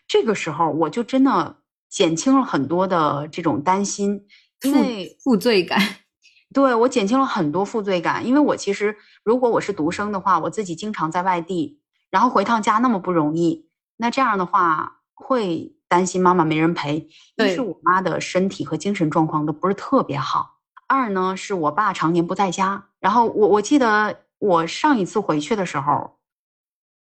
[0.07, 1.59] 这个时候我就真的
[1.91, 4.27] 减轻了很多的这种担心，
[4.63, 5.79] 因为负罪感。
[6.53, 11.81] 对我减轻了很多负罪感，因为我其实如果我是独生的话，我自己经常在外地，
[12.11, 17.09] 然后回趟家那么不容易，那这样的话会担心妈妈没人陪。
[17.37, 20.57] 一是我妈的身体和精神状况都不是特别好，
[20.87, 24.21] 二呢是我爸常年不在家，然后我我记得。
[24.41, 26.17] 我上一次回去的时候，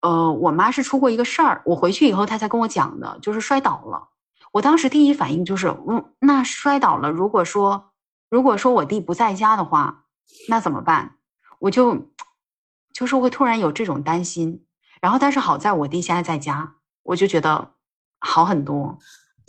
[0.00, 4.08] 呃，我妈是出过一个事儿，我回去以后她才跟我讲的，就是摔倒了。
[4.50, 7.87] 我当时第一反应就是，嗯，那摔倒了，如果说
[8.30, 10.04] 如果说我弟不在家的话，
[10.48, 11.16] 那怎么办？
[11.60, 12.08] 我就
[12.92, 14.64] 就是会突然有这种担心。
[15.00, 17.70] 然后，但是好在我弟现在在家，我就觉得
[18.18, 18.98] 好很多。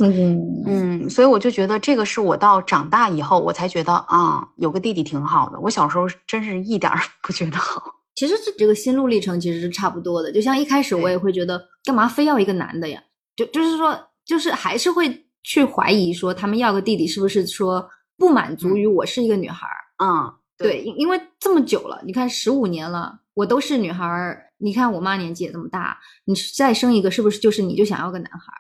[0.01, 5.59] 嗯嗯，所以我就觉得这个是我到长大以后，我才觉得啊，有个弟弟挺好的。
[5.59, 7.83] 我小时候真是一点儿不觉得好。
[8.15, 10.31] 其实这这个心路历程其实是差不多的。
[10.31, 13.01] 就像一开始我也会觉得，干嘛非要一个男的呀？
[13.35, 17.89] 就就是说，就是还是会去怀疑说，他们要个弟弟是不是说
[18.19, 20.05] 不满足于我是一个女孩儿？
[20.05, 24.45] 嗯，对，因因为这么久了，你看十五年了，我都是女孩儿。
[24.61, 28.59] 你看我妈年纪也这么大，你再生一个是不是就是你就想要个男孩儿？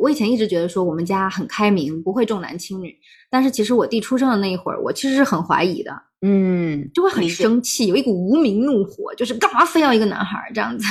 [0.00, 2.96] 我以前一直觉得说我们家很开明，不会重男轻女。
[3.28, 10.86] 但是其实我弟出生的那一会儿，我其实是很怀疑的，嗯，就会很生气，有一股无名怒火，就是干嘛非要一个男孩这样子？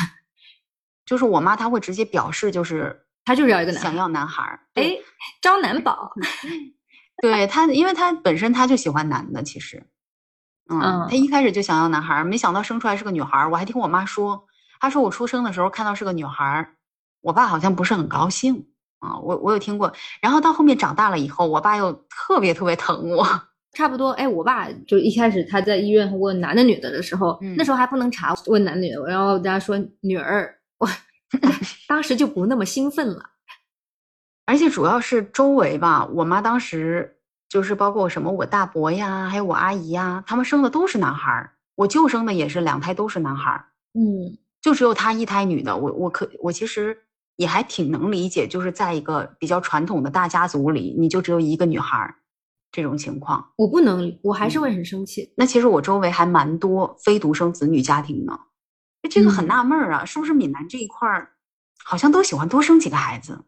[1.07, 4.97] 就是我妈她会直接表示，就是她就是要一个男想要男孩，哎，
[5.41, 6.11] 招男宝。
[7.21, 9.83] 对他，因为他本身他就喜欢男的，其实，
[10.69, 13.45] 嗯，他一开始就想要男孩，没想到生出来是个女孩。
[13.47, 14.45] 我还听我妈说，
[14.79, 16.75] 她说我出生的时候看到是个女孩儿，
[17.21, 18.67] 我爸好像不是很高兴
[18.99, 19.17] 啊。
[19.19, 23.25] 我我有听过，然后到后面长大了以后，我爸又特别特别疼我。
[23.73, 30.89] 差不多，哎，我爸就一开始他在医院问男的女的的时候，嗯那时候还不能查，问男女，然后大家说女儿，我
[31.87, 33.23] 当时就不那么兴奋了。
[34.49, 45.77] 而且主要是周围吧，我妈当时就是包括什么我大伯呀，还有我阿姨呀，他们生的都是男孩儿，我舅生的也是两胎都是男孩儿，嗯就只有她一胎女的。
[45.77, 46.97] 我我可我其实
[47.35, 52.15] 也还挺能理解，就是在一个比较传统的大家族里，你就只有一个女孩儿
[52.71, 53.51] 这种情况。
[53.55, 55.31] 我不能，我还是会很生气。
[55.37, 58.39] 那其实我周围还蛮多非独生子女家庭呢，
[59.11, 61.33] 这个很嗯纳闷儿啊，是不是闽南这一块儿
[61.85, 63.45] 好像都喜欢多生几个孩子，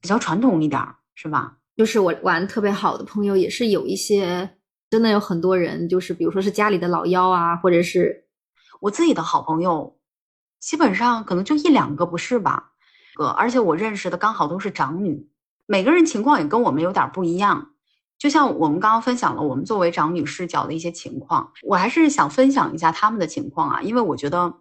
[0.00, 1.56] 比较传统一点儿，是吧？
[1.76, 4.56] 就是我玩特别好的朋友，也是有一些
[4.88, 8.24] 真的有很多人，就是比如说是家里的老幺啊，或者是
[8.80, 9.98] 我自己的好朋友，
[10.58, 12.72] 基本上可能就一两个不是吧？
[13.18, 15.28] 呃，而且我认识的刚好都是长女，
[15.66, 17.72] 每个人情况也跟我们有点不一样。
[18.18, 24.54] 就像我们刚刚分享了我们作为长女视角的一些情况，我还是想分享一下他们的情况啊，因为我觉得，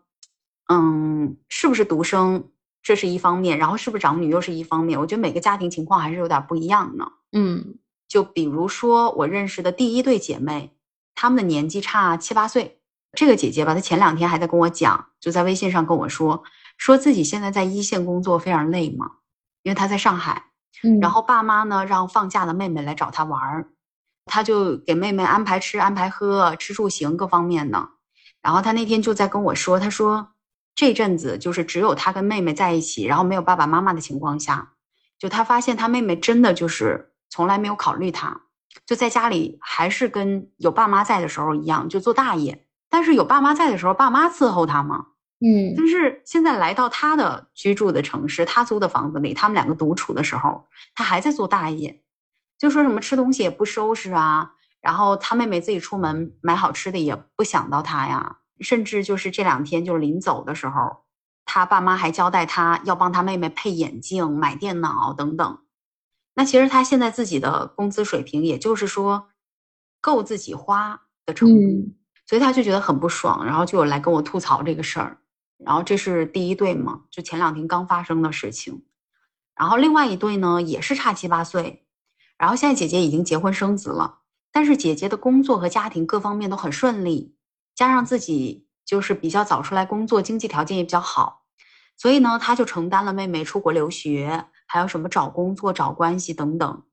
[0.67, 2.49] 嗯，是不是独生
[2.85, 7.11] 这是一方面，然后是不是长女又是一方面，我觉得每个家庭情况还是有点不一样呢。
[7.31, 10.77] 嗯就比如说我认识的第一对姐妹，
[11.15, 12.79] 她们的年纪差七八岁。
[13.17, 16.43] 这个姐姐吧，她前两天还在跟我讲，就在微信上跟我说，
[16.77, 19.09] 说自己现在在一线工作非常累嘛，
[19.63, 20.51] 因为她在上海，
[20.83, 23.69] 嗯，然后爸妈呢让放假的妹妹来找她玩儿，
[24.25, 27.89] 她就给妹妹安排吃、安排喝、吃住行各方面呢。
[28.43, 30.34] 然后她那天就在跟我说，她说
[30.75, 34.73] 这阵子就是只有他跟妹妹在一起，然后没有爸爸妈妈的情况下，
[35.17, 38.41] 就他发现他妹妹真的就是从来没有考虑他，
[38.85, 42.67] 就在家里还是跟有爸妈在的时候一样，就做大爷。
[42.89, 45.07] 但是有爸妈在的时候，爸妈伺候他嘛。
[45.45, 52.01] 嗯但是现在来到他的居住的城市，他租的房子里，他们两个独处的时候，他还在做大爷，
[52.57, 61.03] 就说什么吃东西也不收拾啊，然后他妹妹自己出门买好吃的也不想到他呀，甚至就是这两天就是临走的时候，
[61.45, 65.59] 他爸妈还交代他要帮他妹妹配眼镜、买电脑等等。
[66.35, 69.27] 那其实他现在自己的工资水平，也就是说
[70.01, 71.55] 够自己花的程度。
[71.55, 71.95] 嗯
[72.27, 75.19] 所以他就觉得很不爽，然后就有来跟我吐槽这个事儿。
[75.59, 78.83] 然后这是第一对嘛，就前两天刚发生的事情。
[79.55, 81.85] 然后另外一对呢，也是差七八岁，
[82.39, 87.35] 然后现在姐姐已经结婚生子了，但是姐姐的工作和家庭各方面都很顺利，
[87.75, 91.43] 加上自己就是比较早出来工作，经济条件也比较好，
[91.97, 96.83] 所以呢，他就承担了妹妹出国留学，还有什么找工作、找关系等等。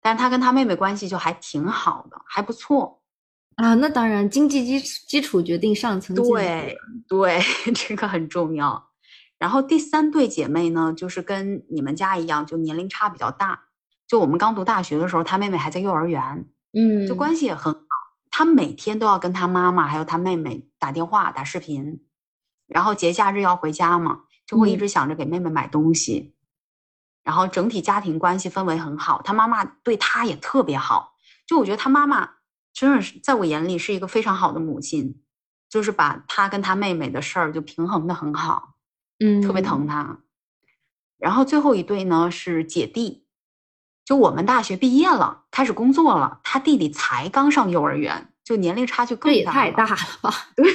[0.00, 3.02] 但是她跟他妹妹关系就还挺好的，还不错。
[3.56, 7.38] 啊，那当然，经济基基础决定上层对对，
[7.74, 8.90] 这个很重要。
[9.38, 13.64] 然后第三对姐妹呢，就是跟你们家一样，就年龄差比较大。
[14.06, 17.74] 就我们刚读大学的时候，她妹妹还在幼儿园，嗯，就关系也很
[18.30, 18.44] 好。
[18.44, 22.04] 她每天都要跟他妈妈还有他妹妹打电话、打视频，
[22.66, 26.34] 然后节假日要回家嘛，就会一嗯直想着给妹妹买东西。
[27.22, 31.14] 然后整体家庭关系氛围很好，他妈妈对他也特别好。
[31.46, 32.30] 就我觉得他妈妈
[32.72, 35.20] 真的是在我眼里是一个非常好的母亲，
[35.68, 38.76] 就是把他跟他妹妹的事儿就平衡的很好，
[39.18, 40.20] 嗯特别疼他。
[41.18, 43.26] 然后最后一对呢是姐弟，
[44.10, 50.34] 就我们大学毕业了，开始工作了，他弟弟才刚上幼儿园，就年龄差距也太大了吧？
[50.56, 50.66] 对，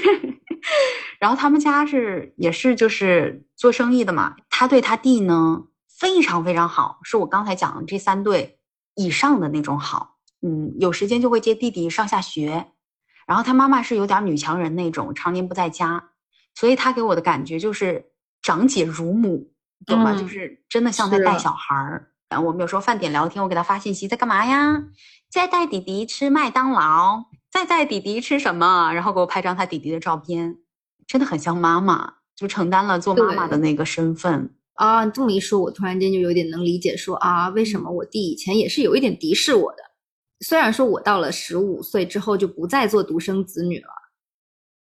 [1.20, 5.64] 然后他们家是也是就是做生意的嘛，他对他弟呢
[6.00, 8.58] 非常非常好，是我刚才讲的这三对
[8.96, 10.16] 以上的那种好。
[10.42, 12.68] 嗯，有时间就会接弟弟上下学，
[13.28, 16.12] 然后他妈妈是有点女强人那种，常年不在家，
[16.54, 18.06] 所以他给我的感觉就是
[18.42, 19.52] 长姐如母，
[19.86, 20.14] 懂吧？
[20.14, 22.12] 嗯就是真的像在带小孩儿。
[22.30, 24.84] 然后我们有时候饭点聊天，我给他发信息，在干嘛呀？
[25.30, 28.94] 在带弟弟吃麦当劳，在带弟弟吃什么？
[28.94, 30.58] 然后给我拍张他弟弟的照片，
[31.06, 34.56] 真的很像妈妈，就承担了做妈妈的那个身份。
[34.74, 39.84] 啊，这么一说，我突然间就有点能理解说啊，为什么我弟以前也是有一点敌视我的。
[40.42, 43.88] 虽然说我到了十五岁之后就不再做独生子女了，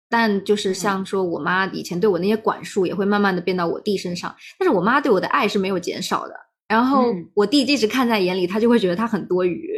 [0.08, 6.34] 但就是像说我妈以前对我那些管束也会慢慢的变到我弟身上，但是我妈对我的爱是没有减少的。
[6.68, 9.70] 然后嗯我弟一直看在眼里，他就会觉得他很多余，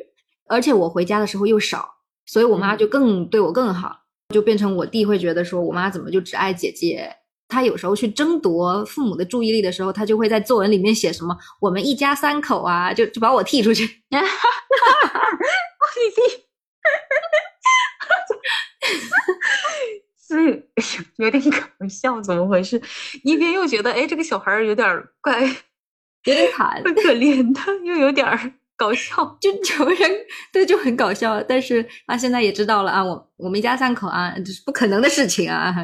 [0.48, 1.88] 而且我回家的时候又少，
[2.26, 3.96] 所以我妈嗯就更对我更好，
[4.34, 7.16] 就变成我弟会觉得说我妈怎么就只爱姐姐。
[7.52, 13.84] 他有时候去争夺父母的注意力的时候，他就会在作文里面写什么“我们一家三口啊”，就就把我踢出去。
[13.88, 14.20] 弟
[16.14, 16.20] 弟，
[20.16, 20.62] 所以
[21.18, 22.80] 有点搞笑，怎么回事？
[23.24, 24.86] 一边又觉得哎，这个小孩儿有点
[25.20, 25.42] 怪，
[26.24, 28.26] 有点惨，怪可怜的，又有点
[28.76, 30.10] 搞笑，就有人
[30.52, 31.42] 对就很搞笑。
[31.42, 35.74] 但是他现在也知道了啊，我我们一家三口啊，这是不可能的事情啊。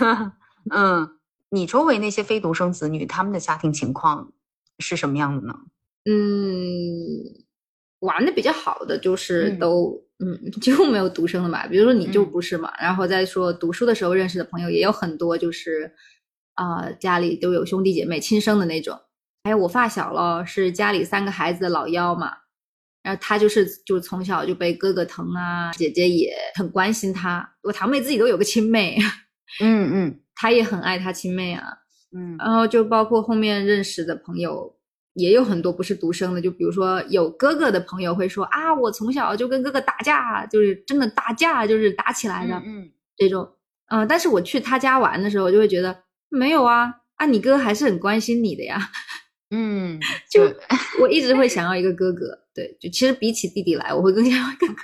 [0.72, 1.08] 嗯，
[1.50, 4.32] 你周围那些非独生子女，他们的家庭情况
[4.78, 5.54] 是什么样的呢？
[6.04, 7.42] 嗯。
[8.02, 15.92] 玩的比较好的就是都嗯几乎没有独生的嘛，比如说你就不是嘛，然后再说读书的时候认识的朋友也有很多，就是
[16.54, 18.98] 啊家里都有兄弟姐妹亲生的那种，
[19.44, 22.32] 还有我发小咯，是家里三个孩子的老幺嘛，
[23.02, 28.98] 然后他就是就从小就被哥哥疼啊，姐姐也很关心他，我堂妹自己都有个亲妹，
[29.60, 31.64] 嗯嗯， 他也很爱他亲妹啊，
[32.16, 34.76] 嗯，然后就包括后面认识的朋友。
[35.14, 43.46] 也有很多不是独生的，就比如说有哥哥的朋友会说啊，我从小就跟哥哥打架，就是真的打架，就是打起来的，嗯，这种，
[43.90, 48.80] 嗯，但是我去他家玩的时候，就会觉得没有啊，啊，你哥还是很关心你的呀，
[49.52, 50.00] 嗯，
[50.30, 50.42] 就
[51.00, 54.78] 我一直会想要一个哥哥，对，就其实比起弟弟来，我会更想要一个哥哥。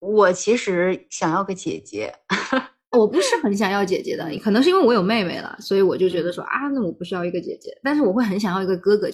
[0.00, 2.14] 我其实想要个姐姐。
[2.96, 9.08] 我不是很想要姐姐的，可能是因为我有妹妹了，所以我就觉得说啊，那我不需要一个姐姐，但是我会很想要一个哥哥。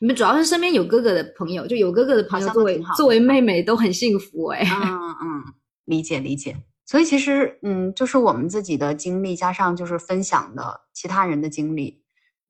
[0.00, 4.62] 你们主要是身边有哥哥的朋友，就有哥哥的朋友作为作为妹妹都很幸福哎。
[4.62, 5.44] 嗯嗯，
[5.86, 6.56] 理解理解。
[6.84, 12.01] 所以其实嗯，就是我们自己的经历加上就是分享的其他人的经历，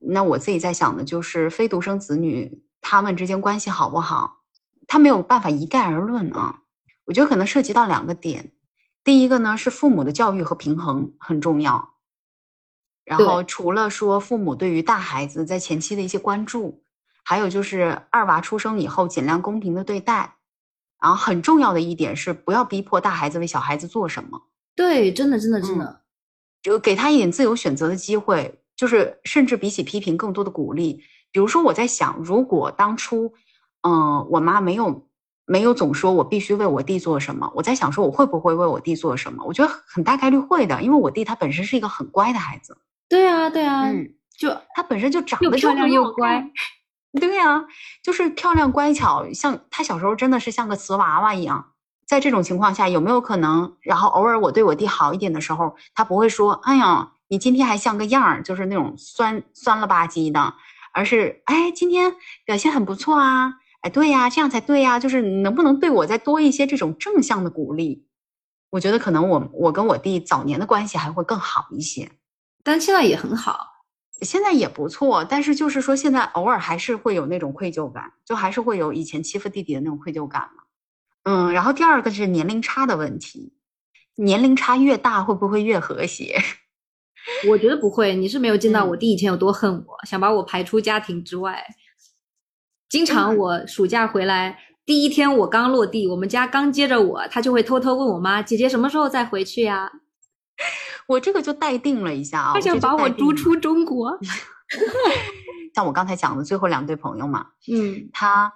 [0.05, 4.43] 那我自己在想的就是非独生子女他们之间关系好不好，
[4.87, 6.61] 他没有办法一概而论啊。
[7.05, 8.53] 我觉得可能涉及到两个点。
[9.05, 11.95] 第一个呢是父母的教育和平衡很重要，
[13.05, 16.85] 然后除了说父母对于大孩子在前期的一些关注，
[17.25, 20.37] 还有就是二娃出生以后尽量公平的对待，
[21.01, 24.43] 然后很重要的一点是不要逼迫大孩子为小孩子做什么。
[24.77, 26.03] 对，真的真的真的，
[26.63, 31.01] 就给他一点自由选择的机会，就是甚至比起批评更多的鼓励。
[31.31, 33.33] 比如说我在想，如果当初，
[33.83, 35.07] 嗯，我妈没有。
[35.45, 39.45] 没有总说我必须为我弟做什么，我在想说我会不会为我弟做什么？
[39.45, 42.79] 我觉得很大概率会的，因为我弟他本身是一个很乖的孩子。
[43.09, 46.49] 对啊，对啊，嗯，就他本身就长得漂亮又乖。
[47.21, 47.65] 对呀，
[48.03, 51.73] 就是漂亮乖巧，像他小时候真的是像个瓷娃娃一样。
[52.07, 60.53] 在这种情况下，有没有可能，然后偶尔我对我弟好一点的时候，他不会说：“哎呀，你今天还像个样儿”，就是那种酸酸了吧唧的，
[60.93, 62.15] 而是：“哎，今天
[62.45, 65.01] 表现很不错啊。”哎，对呀，这样才对呀。
[65.01, 68.07] 就是能不能对我再多一些这种正向的鼓励？
[68.69, 72.13] 我觉得可能我我跟我弟早年的关系还会更好一些，
[72.63, 73.67] 但现在也很好，
[74.21, 75.25] 现在也不错。
[75.25, 80.65] 但是就是说，现在偶尔还是会有那种愧疚感，就还是会有以前欺负弟弟的那种愧疚感嘛。
[81.23, 83.55] 嗯，然后第二个是年龄差的问题，
[84.17, 86.39] 年龄差越大会不会越和谐？
[87.49, 88.15] 我觉得不会。
[88.15, 91.65] 你是没有见到我弟以前有多恨我，想把我排出家庭之外。
[92.89, 99.91] 经常我暑假回来第一天，我刚落地，我们家刚接着我，他就会偷偷问我妈：“姐姐什么时候再回去呀？
[101.09, 104.19] ”我这个就待定了一下啊，他想把我逐出中国。
[105.75, 108.53] 像我刚才讲的最后两对朋友嘛，嗯，他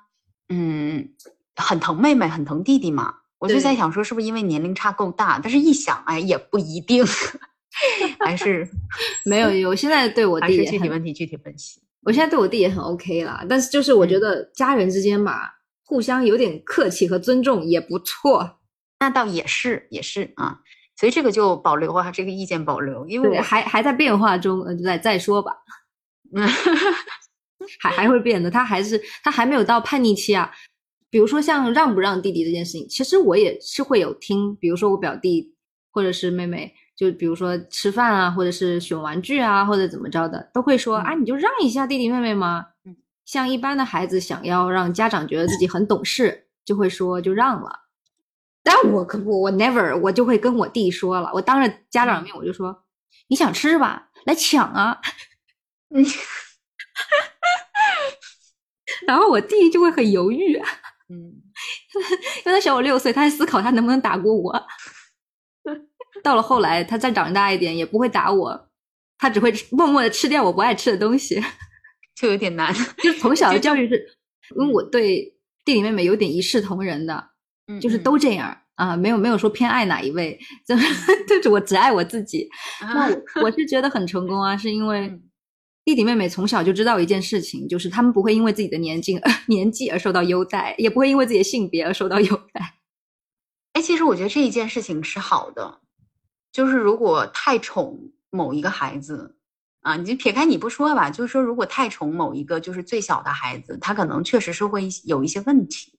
[0.49, 1.09] 嗯
[1.57, 5.41] 很疼妹妹，很疼弟弟嘛，我就在想说是不是因为年龄差够大？
[5.43, 7.05] 但是一想，哎，也不一定，
[8.21, 8.69] 还是
[9.25, 9.69] 没有。
[9.69, 11.81] 我现在对我弟具体问题具体分析。
[12.03, 15.41] 我现在对我弟也很 OK 啦，但是就是我觉得家人之间嘛，
[15.85, 18.61] 互相有点客气和尊重也不错。
[19.01, 20.61] 那倒也是，也是啊，
[20.97, 25.53] 所以这个就保留啊，这个意见保留，因为还还在变化中，再再说吧。
[26.35, 26.49] 嗯，
[27.81, 30.51] 还还会变的，他还是他还没有到叛逆期啊。
[31.11, 35.55] 比如说像让不让弟弟这件事情，其实我也是会有听，比如说我表弟
[35.91, 36.73] 或者是妹妹。
[36.97, 42.67] 就比如说吃饭啊，或者是选玩具啊，或者怎么着的，都会说啊，你就让一下弟弟妹妹嘛。
[42.85, 47.81] 嗯，像一般的孩子想要让家长觉得自己很懂事，就会说就让了。
[48.63, 52.85] 但我可不，我 never，我就会跟我弟说了，我当着家长面我就说，
[53.29, 54.99] 你想吃吧，来抢啊。
[55.95, 56.05] 嗯，
[59.07, 60.57] 然后我弟就会很犹豫。
[61.09, 61.15] 嗯，
[62.45, 64.67] 因为他小我六岁，他在思考他能不能打过我。
[66.27, 68.69] 到了后来，他再长大一点，也不会打我，
[69.17, 71.41] 他只会默默的吃掉我不爱吃的东西，
[72.17, 72.75] 就有点难。
[72.99, 73.95] 就从小的教育是，
[74.59, 75.23] 因为我对
[75.65, 77.29] 弟弟妹妹有点一视同仁的，
[77.69, 82.49] 嗯就是都这样啊，没有没有说偏爱哪一位， 就是我只爱我自己。
[82.81, 85.09] 那我我是觉得很成功啊，是因为
[85.85, 89.17] 弟弟妹妹从小就知道一件事情，就是他们不会因为自己的年纪
[89.47, 92.75] 年纪而受到优待，也不会因为自己的性别而受到优待。
[93.75, 95.83] 哎，其实我觉得这一件事情是好的。
[96.57, 98.01] 就是如果太宠
[98.31, 99.37] 某一个孩子
[99.83, 105.99] 啊，你就撇开你不说吧，就是说如果太宠某一个就是最小的孩子，他可能确实是会有一些问题。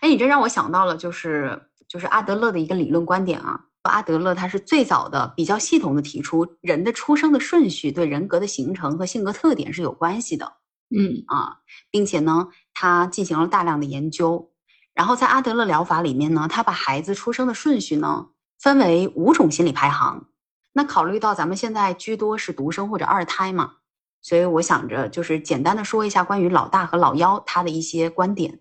[0.00, 3.66] 哎，你这让我想到了，就是就是阿德勒的一个理论观点啊。
[3.82, 10.54] 阿德勒他是最早的比较系统的提出，人的出生的顺序对人格的形成和性格特点是有关系的。
[10.88, 11.58] 嗯啊，
[11.90, 14.52] 并且呢，他进行了大量的研究。
[14.94, 18.28] 然后在阿德勒疗法里面呢，他把孩子出生的顺序呢
[18.62, 20.28] 分为五种心理排行。
[20.72, 23.74] 那考虑到咱们现在居多是独生或者二胎嘛，
[24.22, 28.60] 所以我想着就是简单的说一下关于老大和老幺他的一些观点。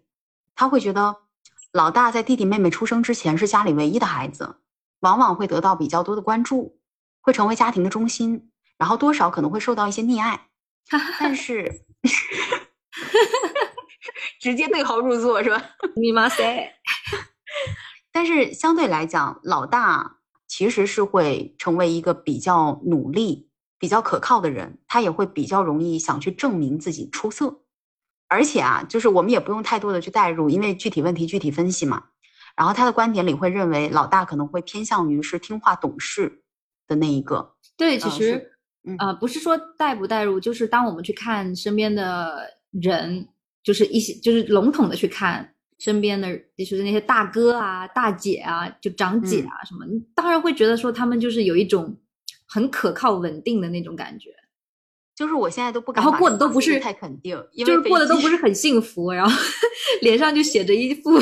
[0.56, 1.18] 他会觉得，
[1.72, 4.58] 老大在弟弟妹妹出生之前是家里唯一的孩子。
[5.02, 6.80] 往往会得到比较多的关注，
[7.22, 10.50] 会成为家庭的中心，然后多少可能会受到一些溺爱，
[11.20, 11.86] 但是
[14.40, 15.60] 直接对号入座是吧？
[15.96, 16.72] 你妈塞！
[18.12, 23.50] 但是相对来讲，老大其实是会成为一个比较努力、
[23.80, 27.62] 比较可靠的人，他也会比较容易想去证明自己出色，
[28.28, 32.06] 而且啊，就是我们也不用太多的去代入，因为具体问题具体分析嘛。
[32.58, 36.44] 然后他的观点里会认为老大可能会偏向于是听话懂事
[36.86, 37.56] 的那一个。
[37.78, 38.52] 对，其实，
[39.00, 43.30] 呃，不是说代不代入，就是当我们去看身边的人，
[43.64, 51.98] 就是一些就是笼统的去看身边的，就是那些大哥啊、大姐啊、就长姐啊什么，你当然会觉得说他们就是有一种
[52.46, 54.30] 很可靠、稳定的那种感觉。
[55.16, 59.36] 就是我现在都不敢，然后过得都不是太肯定，就是过得都不是很幸福，然后
[60.02, 61.20] 脸上就写着一副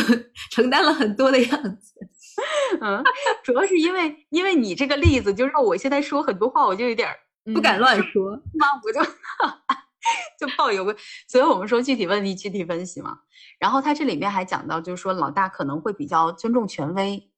[0.51, 1.93] 承担了很多的样子。
[2.81, 3.01] 嗯，
[3.43, 7.07] 主要是因为因为你这个例子，就让我现在说很多话，我就有点
[7.53, 8.37] 不敢乱说。
[8.53, 8.99] 那我就
[10.39, 10.95] 就抱有个，
[11.27, 13.19] 所以我们说具体问题具体分析嘛。
[13.59, 17.29] 然后他这里面还讲到，就是说老大可能会比较尊重权威，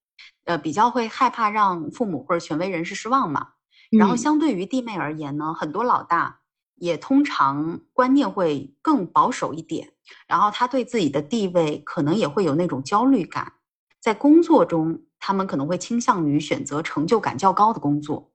[0.46, 3.50] 呃，比较会害怕让父母或者权威人士失望嘛。
[3.98, 6.40] 然后相对于弟妹而言呢，很多老大。
[6.76, 9.94] 也通常观念会更保守一点，
[10.26, 13.54] 然后他对自己的地位可能也会有那种焦虑感，
[14.00, 18.32] 在工作中，他们可能会倾向于选择成就感较高的工作。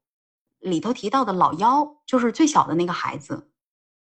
[0.61, 3.51] 里头提到的老幺就是最小的那个孩子，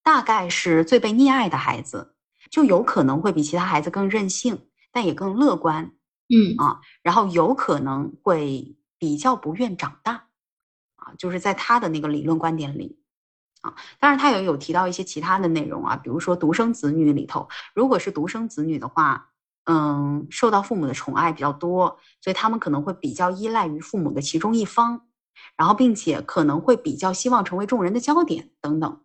[0.06, 2.14] 大概是最被溺爱的孩子，
[2.52, 5.94] 就有可能会比其他孩子更任性，但也更乐观。
[6.30, 10.28] 嗯啊，然后有可能会比较不愿长大，
[10.98, 13.00] 啊，就是在他的那个理论观点里。
[13.62, 19.32] 啊当然，他也有提到一些其他的内容啊，比如说独生子女里头，如果是独生子女的话，
[19.66, 25.08] 嗯，受到父母的宠爱比较多，所以他们可能会比较依赖于父母的其中一方，
[25.58, 29.02] 然后并且可能会比较希望成为众人的焦点等等。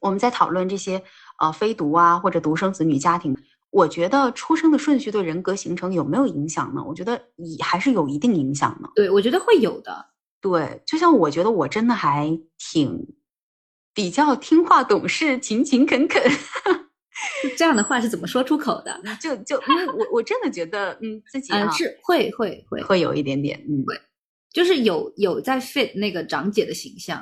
[0.00, 1.02] 我们在讨论这些
[1.38, 3.36] 呃非独啊或者独生子女家庭，
[3.70, 6.82] 我觉得出生的顺序对人格形成有没有影响呢？
[6.86, 8.90] 我觉得以还是有一定影响的。
[8.94, 10.06] 对，我觉得会有的。
[10.40, 13.06] 对，就像我觉得我真的还挺。
[13.94, 16.22] 比较听话懂事、勤勤恳恳，
[17.56, 19.00] 这样的话是怎么说出口的？
[19.18, 23.98] 就就因为我我真的觉得，嗯，自己嗯是会会会会有一点点，嗯，会，
[24.52, 27.18] 就是有有在 fit 那个长姐的形象。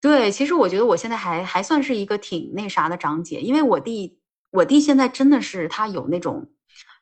[0.00, 4.18] 对，其实我觉得我现在还还算是一个挺那啥的长姐，因为我弟
[4.50, 6.50] 我弟现在真的是他有那种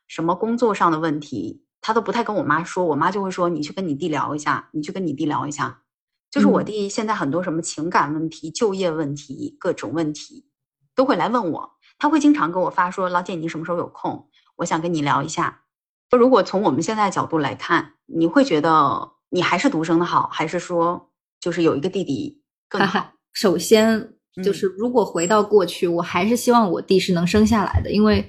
[0.06, 5.82] 什么工作上的问题，他都不太跟我妈说，我妈就会说你去跟你弟聊一下，你去跟你弟聊一下。
[6.30, 10.46] 就是我弟现在很多什么情感问题、就业问题、各种问题，
[10.94, 11.70] 都会来问我。
[11.98, 14.28] 他会经常给我发说：“老姐，你什么时候有空？
[14.56, 15.62] 我想跟你聊一下。”
[16.10, 23.12] 如果从我们现在角度来看，你会觉得你还是独生的好，还是说就是有一个弟弟更好？
[23.32, 24.12] 首先
[24.44, 28.28] 就是，如果回到过去，我还是希望我弟是能生下来的，因为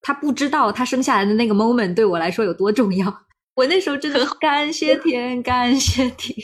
[0.00, 3.22] 他不知道他生下来的那个 moment 对我来说有多重要。
[3.54, 6.36] 我那时候真的感谢天，感谢地。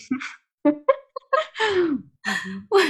[2.71, 2.81] 我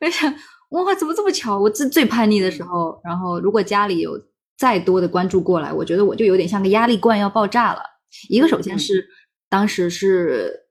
[0.00, 0.34] 我想，
[0.70, 1.58] 哇，怎么这么巧？
[1.58, 4.20] 我最最叛逆的时候，然后如果家里有
[4.58, 7.80] 再多的关注过来，我觉得我就有点像个压力罐要爆炸了。
[8.28, 9.06] 一个首先是
[9.48, 10.61] 当时是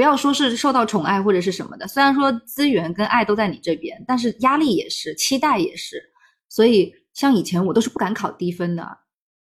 [0.00, 6.02] 不要说是受到宠爱或者是什么的，虽然说资源跟爱都在你这边，但是压力也是，期待也是。
[6.48, 8.96] 所以像以前我都是不敢考低分的，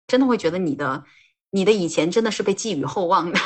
[0.09, 1.05] 真的会觉得你的
[1.53, 3.39] 你的以前真的是被寄予厚望的。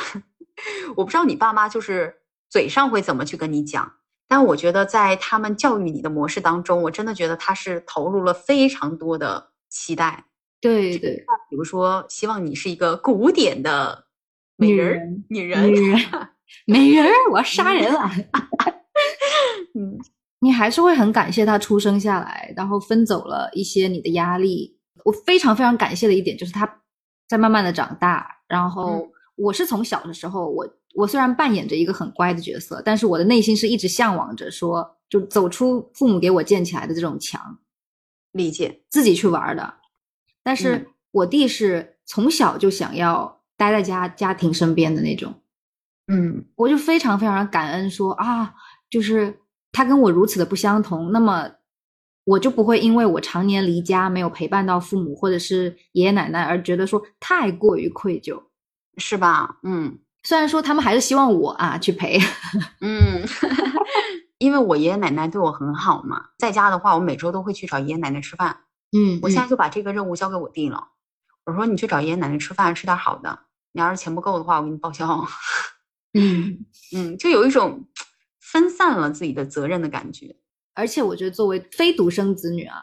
[0.97, 2.15] 我不知道你爸妈就是。
[2.49, 3.91] 嘴上会怎么去跟你讲？
[4.27, 10.25] 但我觉得在他们教育你的模式当中，我真的觉得他是投入了非常多的期待。
[10.61, 14.05] 对对，比如说希望你是一个古典的
[14.55, 15.99] 美人女人女人
[16.65, 18.09] 美人，我要杀人了。
[19.75, 19.97] 嗯，
[20.39, 24.77] 你还是会很感谢他出生下来，然后分走了一些你的压力。
[25.05, 26.81] 我非常非常感谢的一点就是他
[27.27, 30.67] 在慢慢的长大，然后我是从小的时候我。
[30.95, 37.57] 我虽然扮演着一个很乖的角色，但是我的内心是一直向往着说，就走出父母给我建起来的这种墙，
[38.31, 39.73] 理解自己去玩的。
[40.43, 45.33] 但是我弟是从小就想要待在家家庭身边的那种，
[46.07, 48.53] 嗯，我就非常非常感恩说啊，
[48.89, 49.39] 就是
[49.71, 51.49] 他跟我如此的不相同，那么
[52.25, 58.43] 我就不会因为我常年离家没有陪伴到父母或者是爷爷奶奶而觉得说太过于愧疚，
[58.97, 59.57] 是吧？
[59.63, 59.99] 嗯。
[60.25, 62.17] 虽然说他们还是希望我啊去陪，
[62.79, 63.27] 嗯，
[64.39, 68.59] 因为我爷爷奶奶对我很好嘛，在家的话，我每周都会去找爷爷奶奶吃饭。
[68.97, 70.87] 嗯，我现在就把这个任务交给我弟了。
[71.45, 73.37] 我说你去找爷爷奶奶吃饭，吃点好的。
[73.73, 75.27] 你要是钱不够的话，我给你报销。
[76.13, 77.85] 嗯 嗯，就有一种
[78.39, 80.35] 分散了自己的责任的感觉。
[80.75, 82.77] 而且我觉得作为非独生子女啊，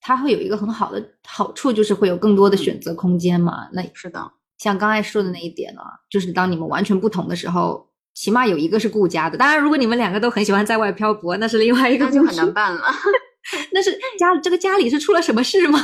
[0.00, 3.68] 他会有一个很好的好处，就是会有更多的选择空间嘛。
[3.72, 4.32] 那是的。
[4.58, 9.36] 像刚才说的那一点呢，就是当你们完全不同的时候，起码有一个是顾家的。
[9.36, 12.82] 当然，如果你们两个都很喜欢在外漂泊，那是另外一个就很难办了。
[13.72, 15.78] 那是家这个家里是出了什么事吗？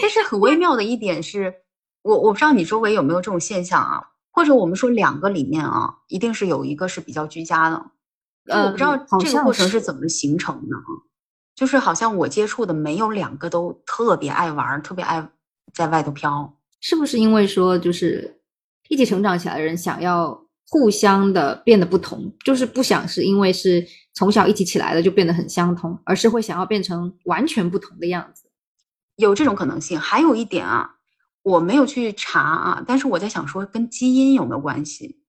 [0.00, 1.52] 但是很微妙的一点是，
[2.02, 4.02] 我我不知道你周围有没有这种现象啊？
[4.36, 7.76] 或者我们说两个里面啊，一定是有一个是比较居家的。
[8.48, 10.88] 呃我不知道这个过程是怎么形成的啊？
[11.54, 15.26] 就是好像我接触的没有两个都特别爱玩，特别爱
[15.72, 16.54] 在外头飘。
[16.80, 18.42] 是不是因为说，就是
[18.90, 28.50] 一起成长起来的人想要互相的变得不同，就是不想是因为是从小一起起来的就变得很相同，而是会想要变成完全不同的样子，
[29.16, 29.98] 有这种可能性。
[29.98, 30.95] 还有一点啊，
[31.46, 35.22] 我没有去查啊，但是我在想说跟基因有没有关系？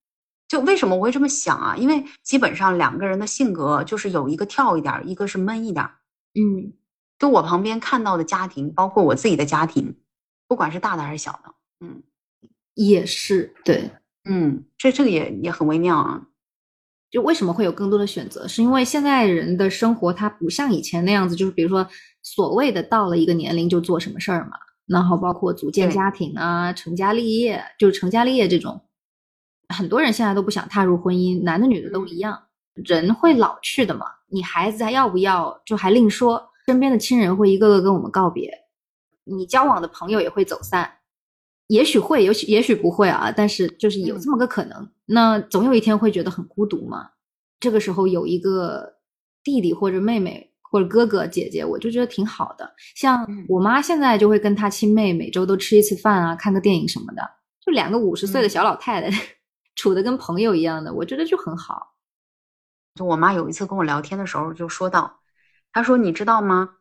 [0.47, 1.75] 就为什么我会这么想啊？
[1.77, 5.85] 因为基本上两个人的性格就是有一个跳一点，一个是闷一点。
[6.33, 6.73] 嗯，
[7.19, 9.95] 就我旁边看到的家庭，包括我自己的家庭。
[10.47, 11.53] 不管是大的还是小的，
[11.85, 12.01] 嗯，
[12.73, 13.91] 也是对，
[14.27, 16.23] 嗯，这这个也也很微妙啊。
[17.11, 18.47] 就为什么会有更多的选择？
[18.47, 21.87] 是因为现在人的生活它不像以前那样子，就是比如说
[22.23, 24.57] 所谓的到了一个年龄就做什么事儿嘛，
[24.87, 28.81] 然后包括组建家庭啊、成家立业，就是成家立业这种，
[29.69, 32.43] 很多人现在都不想踏入婚姻，男的女的都一样。
[32.73, 38.51] 人会老去的嘛，你孩子还要不要就还另说，身边的亲人会一个个跟我们告别。
[39.23, 40.89] 你交往的朋友也会走散，
[41.67, 43.31] 也许会，也许也许不会啊。
[43.35, 44.89] 但是就是有这么个可能。
[45.05, 47.09] 那总有一天会觉得很孤独嘛？
[47.59, 48.93] 这个时候有一个
[49.43, 52.69] 弟弟或者妹妹或者哥哥姐姐，我就觉得挺好的。
[52.95, 57.21] 像我妈现在就会跟她亲妹每周都吃一次饭啊，看个电影什么的，
[57.65, 59.17] 就两个五十岁的小老太太，
[59.75, 61.95] 处的跟朋友一样的，我觉得就很好。
[62.95, 65.19] 就我妈有一次跟我聊天的时候就说到，
[65.71, 66.71] 她说你知道吗？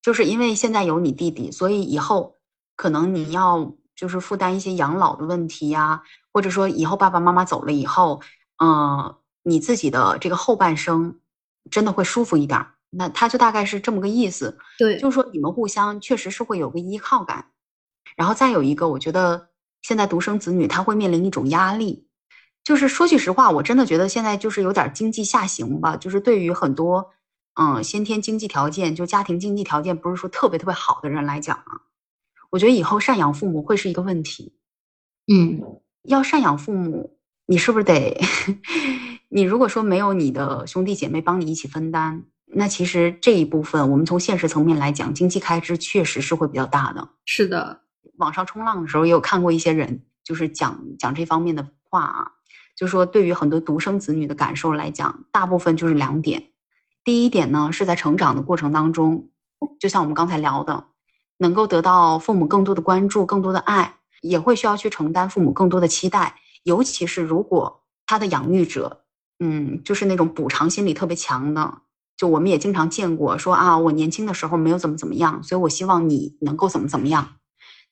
[0.00, 2.36] 就是因为现在有你弟弟，所以以后
[2.76, 6.02] 可能你要就是负担一些养老的问题呀，
[6.32, 8.22] 或者说以后爸爸妈妈走了以后，
[8.62, 11.18] 嗯，你自己的这个后半生
[11.68, 12.64] 真的会舒服一点。
[12.90, 14.58] 那他就大概是这么个意思。
[14.78, 17.46] 对，就是说你们互相确实是会有个依靠感。
[18.16, 19.48] 然后再有一个，我觉得
[19.82, 22.06] 现在独生子女他会面临一种压力，
[22.64, 27.10] 就是说句实话，我真的觉得现在就是有点经济下行吧，就是对于很多。
[27.60, 31.82] 嗯，先天经济条件就家庭经济条件不是说特别特别好的人来讲啊，
[32.50, 34.54] 我觉得以后赡养父母会是一个问题。
[35.26, 35.60] 嗯，
[36.04, 38.16] 要赡养父母，你是不是得？
[39.28, 47.08] 你如果说没有你的兄弟姐妹帮你一起分担，那其实这一部分我们从现实层面来讲，经济开支确实是会比较大的。
[47.24, 47.80] 是的，
[48.16, 52.32] 网上冲浪的时候也有看过一些人，就是讲讲这方面的话啊，
[52.76, 56.50] 就说对于很多独生子女的感受来讲，大部分就是两点。
[57.04, 59.28] 第一点呢，是在成长的过程当中，
[59.78, 60.86] 就像我们刚才聊的，
[61.38, 66.36] 能够得到父母更多的关注、更多的爱，也会需要去承担父母更多的期待。
[66.64, 69.04] 尤其是如果他的养育者，
[69.38, 71.78] 嗯，就是那种补偿心理特别强的，
[72.18, 77.36] 就我们也经常见过，说啊，我年轻的时候没有怎么怎么样，所以我希望你能够怎么怎么样。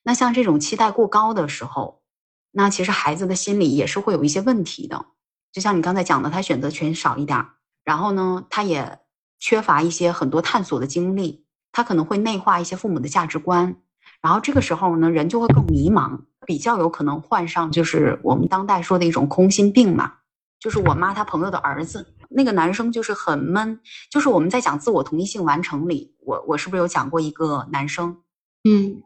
[0.03, 2.03] 那像这种期待过高的时候，
[2.51, 5.07] 那其实孩子的心理也是会有一些问题的。
[5.51, 7.43] 就像你刚才讲的，他选择权少一点，
[7.83, 8.99] 然后呢，他也。
[9.39, 13.75] 缺乏一些很多探索的经历，他可能会内化一些父母的价值观，
[14.19, 20.11] 然后这个时候呢，人就会更迷茫，比较有可能患上就是我们当代说的一种空心病嘛。
[20.59, 28.17] 就是我妈她朋友的儿子，那个男生就是很闷，就是我们在讲自我同一性完成里，我我是不是有讲过一个男生？
[28.63, 29.01] 嗯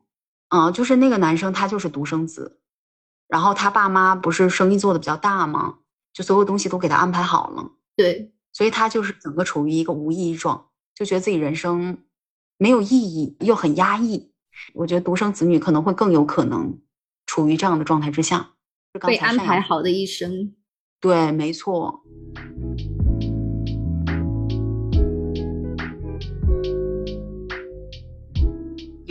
[0.50, 2.60] 嗯，就是那个男生他就是独生子，
[3.28, 5.80] 然后他爸妈不是生意做的比较大吗？
[6.14, 7.72] 就所有东西都给他安排好了。
[7.96, 8.34] 对。
[8.54, 12.00] 所以他就是整个处于一个无意义状，就觉得自己人生
[12.58, 14.34] 没有意义，又很压抑。
[14.74, 16.78] 我觉得独生子女可能会更有可能
[17.26, 18.50] 处于这样的状态之下，
[19.08, 20.54] 被安排好的一生。
[21.00, 22.04] 对，没错。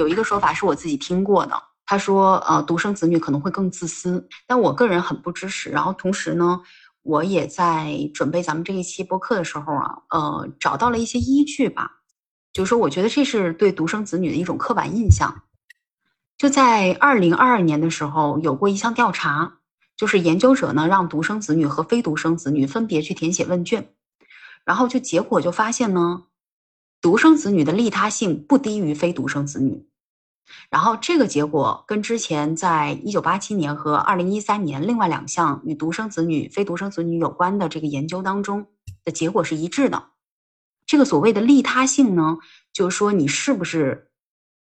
[0.01, 5.69] 有一个说法是我自己听过的，他说，呃，独生子女可能会更自私，但我个人很不支持。
[5.69, 6.59] 然后同时呢，
[7.03, 11.91] 我也在准备咱们这一期播客的时候啊，呃，找到了一些依据吧，
[12.51, 15.43] 就是说，我觉得这是对独生子女的一种刻板印象。
[16.39, 19.59] 就在二零二二年的时候，有过一项调查，
[19.99, 23.93] 就是研究者呢让独生子女和非独生子女分别去填写问卷，
[24.65, 26.23] 然后就结果就发现呢，
[27.03, 29.90] 独生子女的利他性不低于非独生子女。
[30.71, 38.67] 然后这个结果跟之前在一九八七年和二零一三年另外两项与独生子女、非独生子女有关的这个研究当中
[39.05, 40.11] 的结果是一致的。
[40.87, 42.39] 这个所谓的利他性呢，
[42.73, 44.11] 就是说你是不是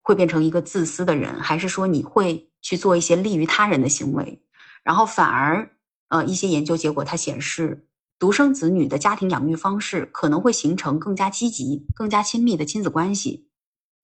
[0.01, 4.41] 会变成一个自私的人，还是说你会去做一些利于他人的行为？
[4.83, 5.71] 然后反而，
[6.09, 7.87] 呃，一些研究结果它显示，
[8.19, 13.47] 独生子女的家庭养育方式可能会形成更加积极、更加亲密的亲子关系。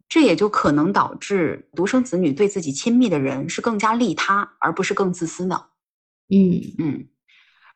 [0.10, 5.68] 这也就可能导致独生子女对自己亲密的人是更加利他，而不是更自私的。
[6.30, 7.07] 嗯嗯。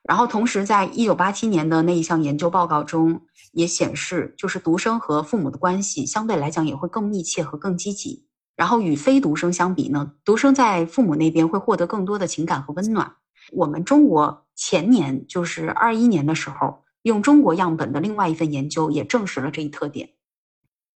[0.01, 3.21] 然后同时，在一九八七年的那一项研究报告中
[3.53, 8.27] 也显示，就是独生和父母的关系相对来讲也会更密切和更积极。
[8.55, 13.15] 然后与非独生相比呢，独生在父母那边会获得更多的情感和温暖。
[13.51, 20.09] 我们中国前年就是二一年的时候，用中国样本的另外一份研究也证实了这一特点。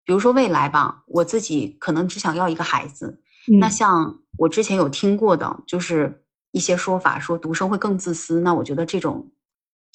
[0.07, 3.21] 比如说未来吧，我自己可能只想要一个孩子。
[3.61, 8.41] 那像我之前有听过的，就是一些说法说独生会更自私。
[8.41, 9.31] 那我觉得这种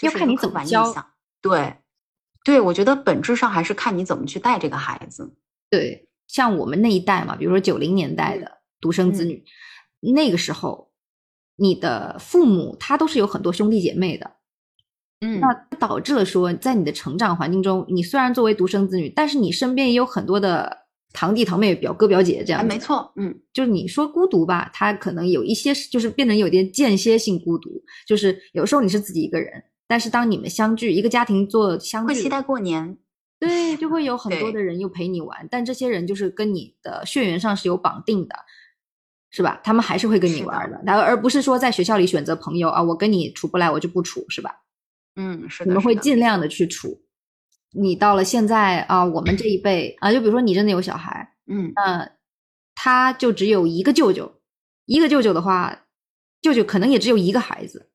[0.02, 0.94] 要看你怎么教。
[1.42, 1.78] 对，
[2.44, 5.34] 对，我觉得本质上还是看你怎么去带这个孩子。
[5.70, 9.44] 对，像我们那一代嘛，比如说九零年代的独生子女，
[10.14, 10.92] 那个时候
[11.56, 14.30] 你的父母他都是有很多兄弟姐妹的。
[15.22, 22.66] 嗯，那导致了说，在你的成长环境中，你虽然作为独生子女，但是你身边也有很多的堂弟堂妹、表哥表姐这样。
[22.66, 32.98] 没错，嗯，就是你说孤独吧，他可能有一些就是变得有点间歇性孤独，就是有时候你是自己一个人，但是当你们相聚，一个家庭做相聚，会期待过年，
[33.40, 38.36] 对，就会有 很多的人又陪你玩，但这些人就是跟你的血缘上是有绑定的，
[39.30, 39.62] 是吧？
[39.64, 44.61] 他们还是会跟你玩的，而而不是说在学校里选择朋友啊，我跟你处不来，我就不处，是吧？
[45.16, 47.02] 嗯，是的，你们会尽量的去处。
[47.74, 52.10] 你到了现在啊，我们这一辈啊，就比如说你真的有小孩，嗯，那
[52.76, 54.42] 他就只有一个舅舅，
[54.86, 55.86] 一个舅舅的话，
[56.42, 57.90] 舅舅可能也只有一个孩子，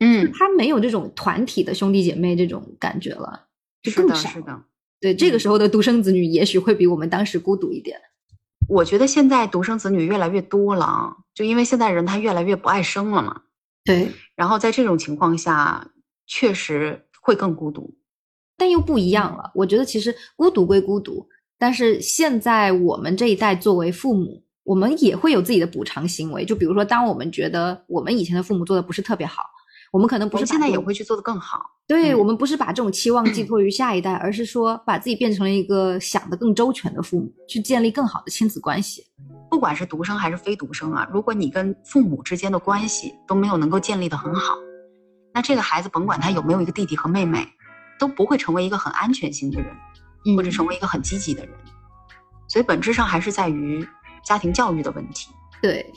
[0.00, 3.46] 嗯，他没有这种团体的兄弟姐妹这种感觉了，
[3.82, 4.28] 就更少。
[4.28, 4.64] 是的，
[5.00, 8.00] 对，这个时候的独生子女也许会比我们当时孤独一点。
[8.68, 13.42] 我觉得现在独生子女越来越多了啊，就因为现在人他越来越不爱生了嘛。
[13.84, 15.92] 对，然后在这种情况下。
[16.26, 17.94] 确实会更孤独，
[18.56, 19.50] 但又不一样了。
[19.54, 21.26] 我觉得其实孤独归孤独，
[21.58, 26.44] 但是现在我们这一代作为父母，我们也会有自己的补偿行为。
[26.44, 29.42] 就比如说，当我们觉得我们以前的父母做的不是特别好，
[29.92, 31.60] 我们可能不是现在也会去做的更好。
[31.86, 39.04] 对我们不是把这种期望寄托于下一代，而是说把自己变成了一个想的更周全的父母，去建立更好的亲子关系。
[39.50, 44.56] 不管是独生还是非独生啊，如果你跟父母之间的关系都没有能够建立的很好。
[45.34, 47.46] 那这个孩子甭管他有没有一个弟弟和妹妹，
[47.98, 49.74] 都不会成为一个很安全型的人，
[50.36, 51.52] 或者成为一个很积极的人。
[52.46, 53.86] 所以本质上还是在于
[54.22, 55.28] 家庭教育的问题。
[55.60, 55.92] 对。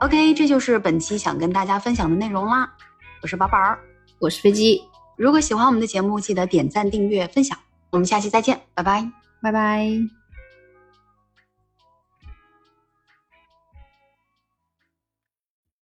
[0.00, 2.70] OK，这就是本期想跟大家分享的内容啦。
[3.22, 3.56] 我是宝宝，
[4.18, 4.82] 我是飞机。
[5.16, 7.56] 如果喜欢我们的节目，记得点赞、订阅、分享。
[7.90, 10.23] 我们下期再见，拜拜，拜拜。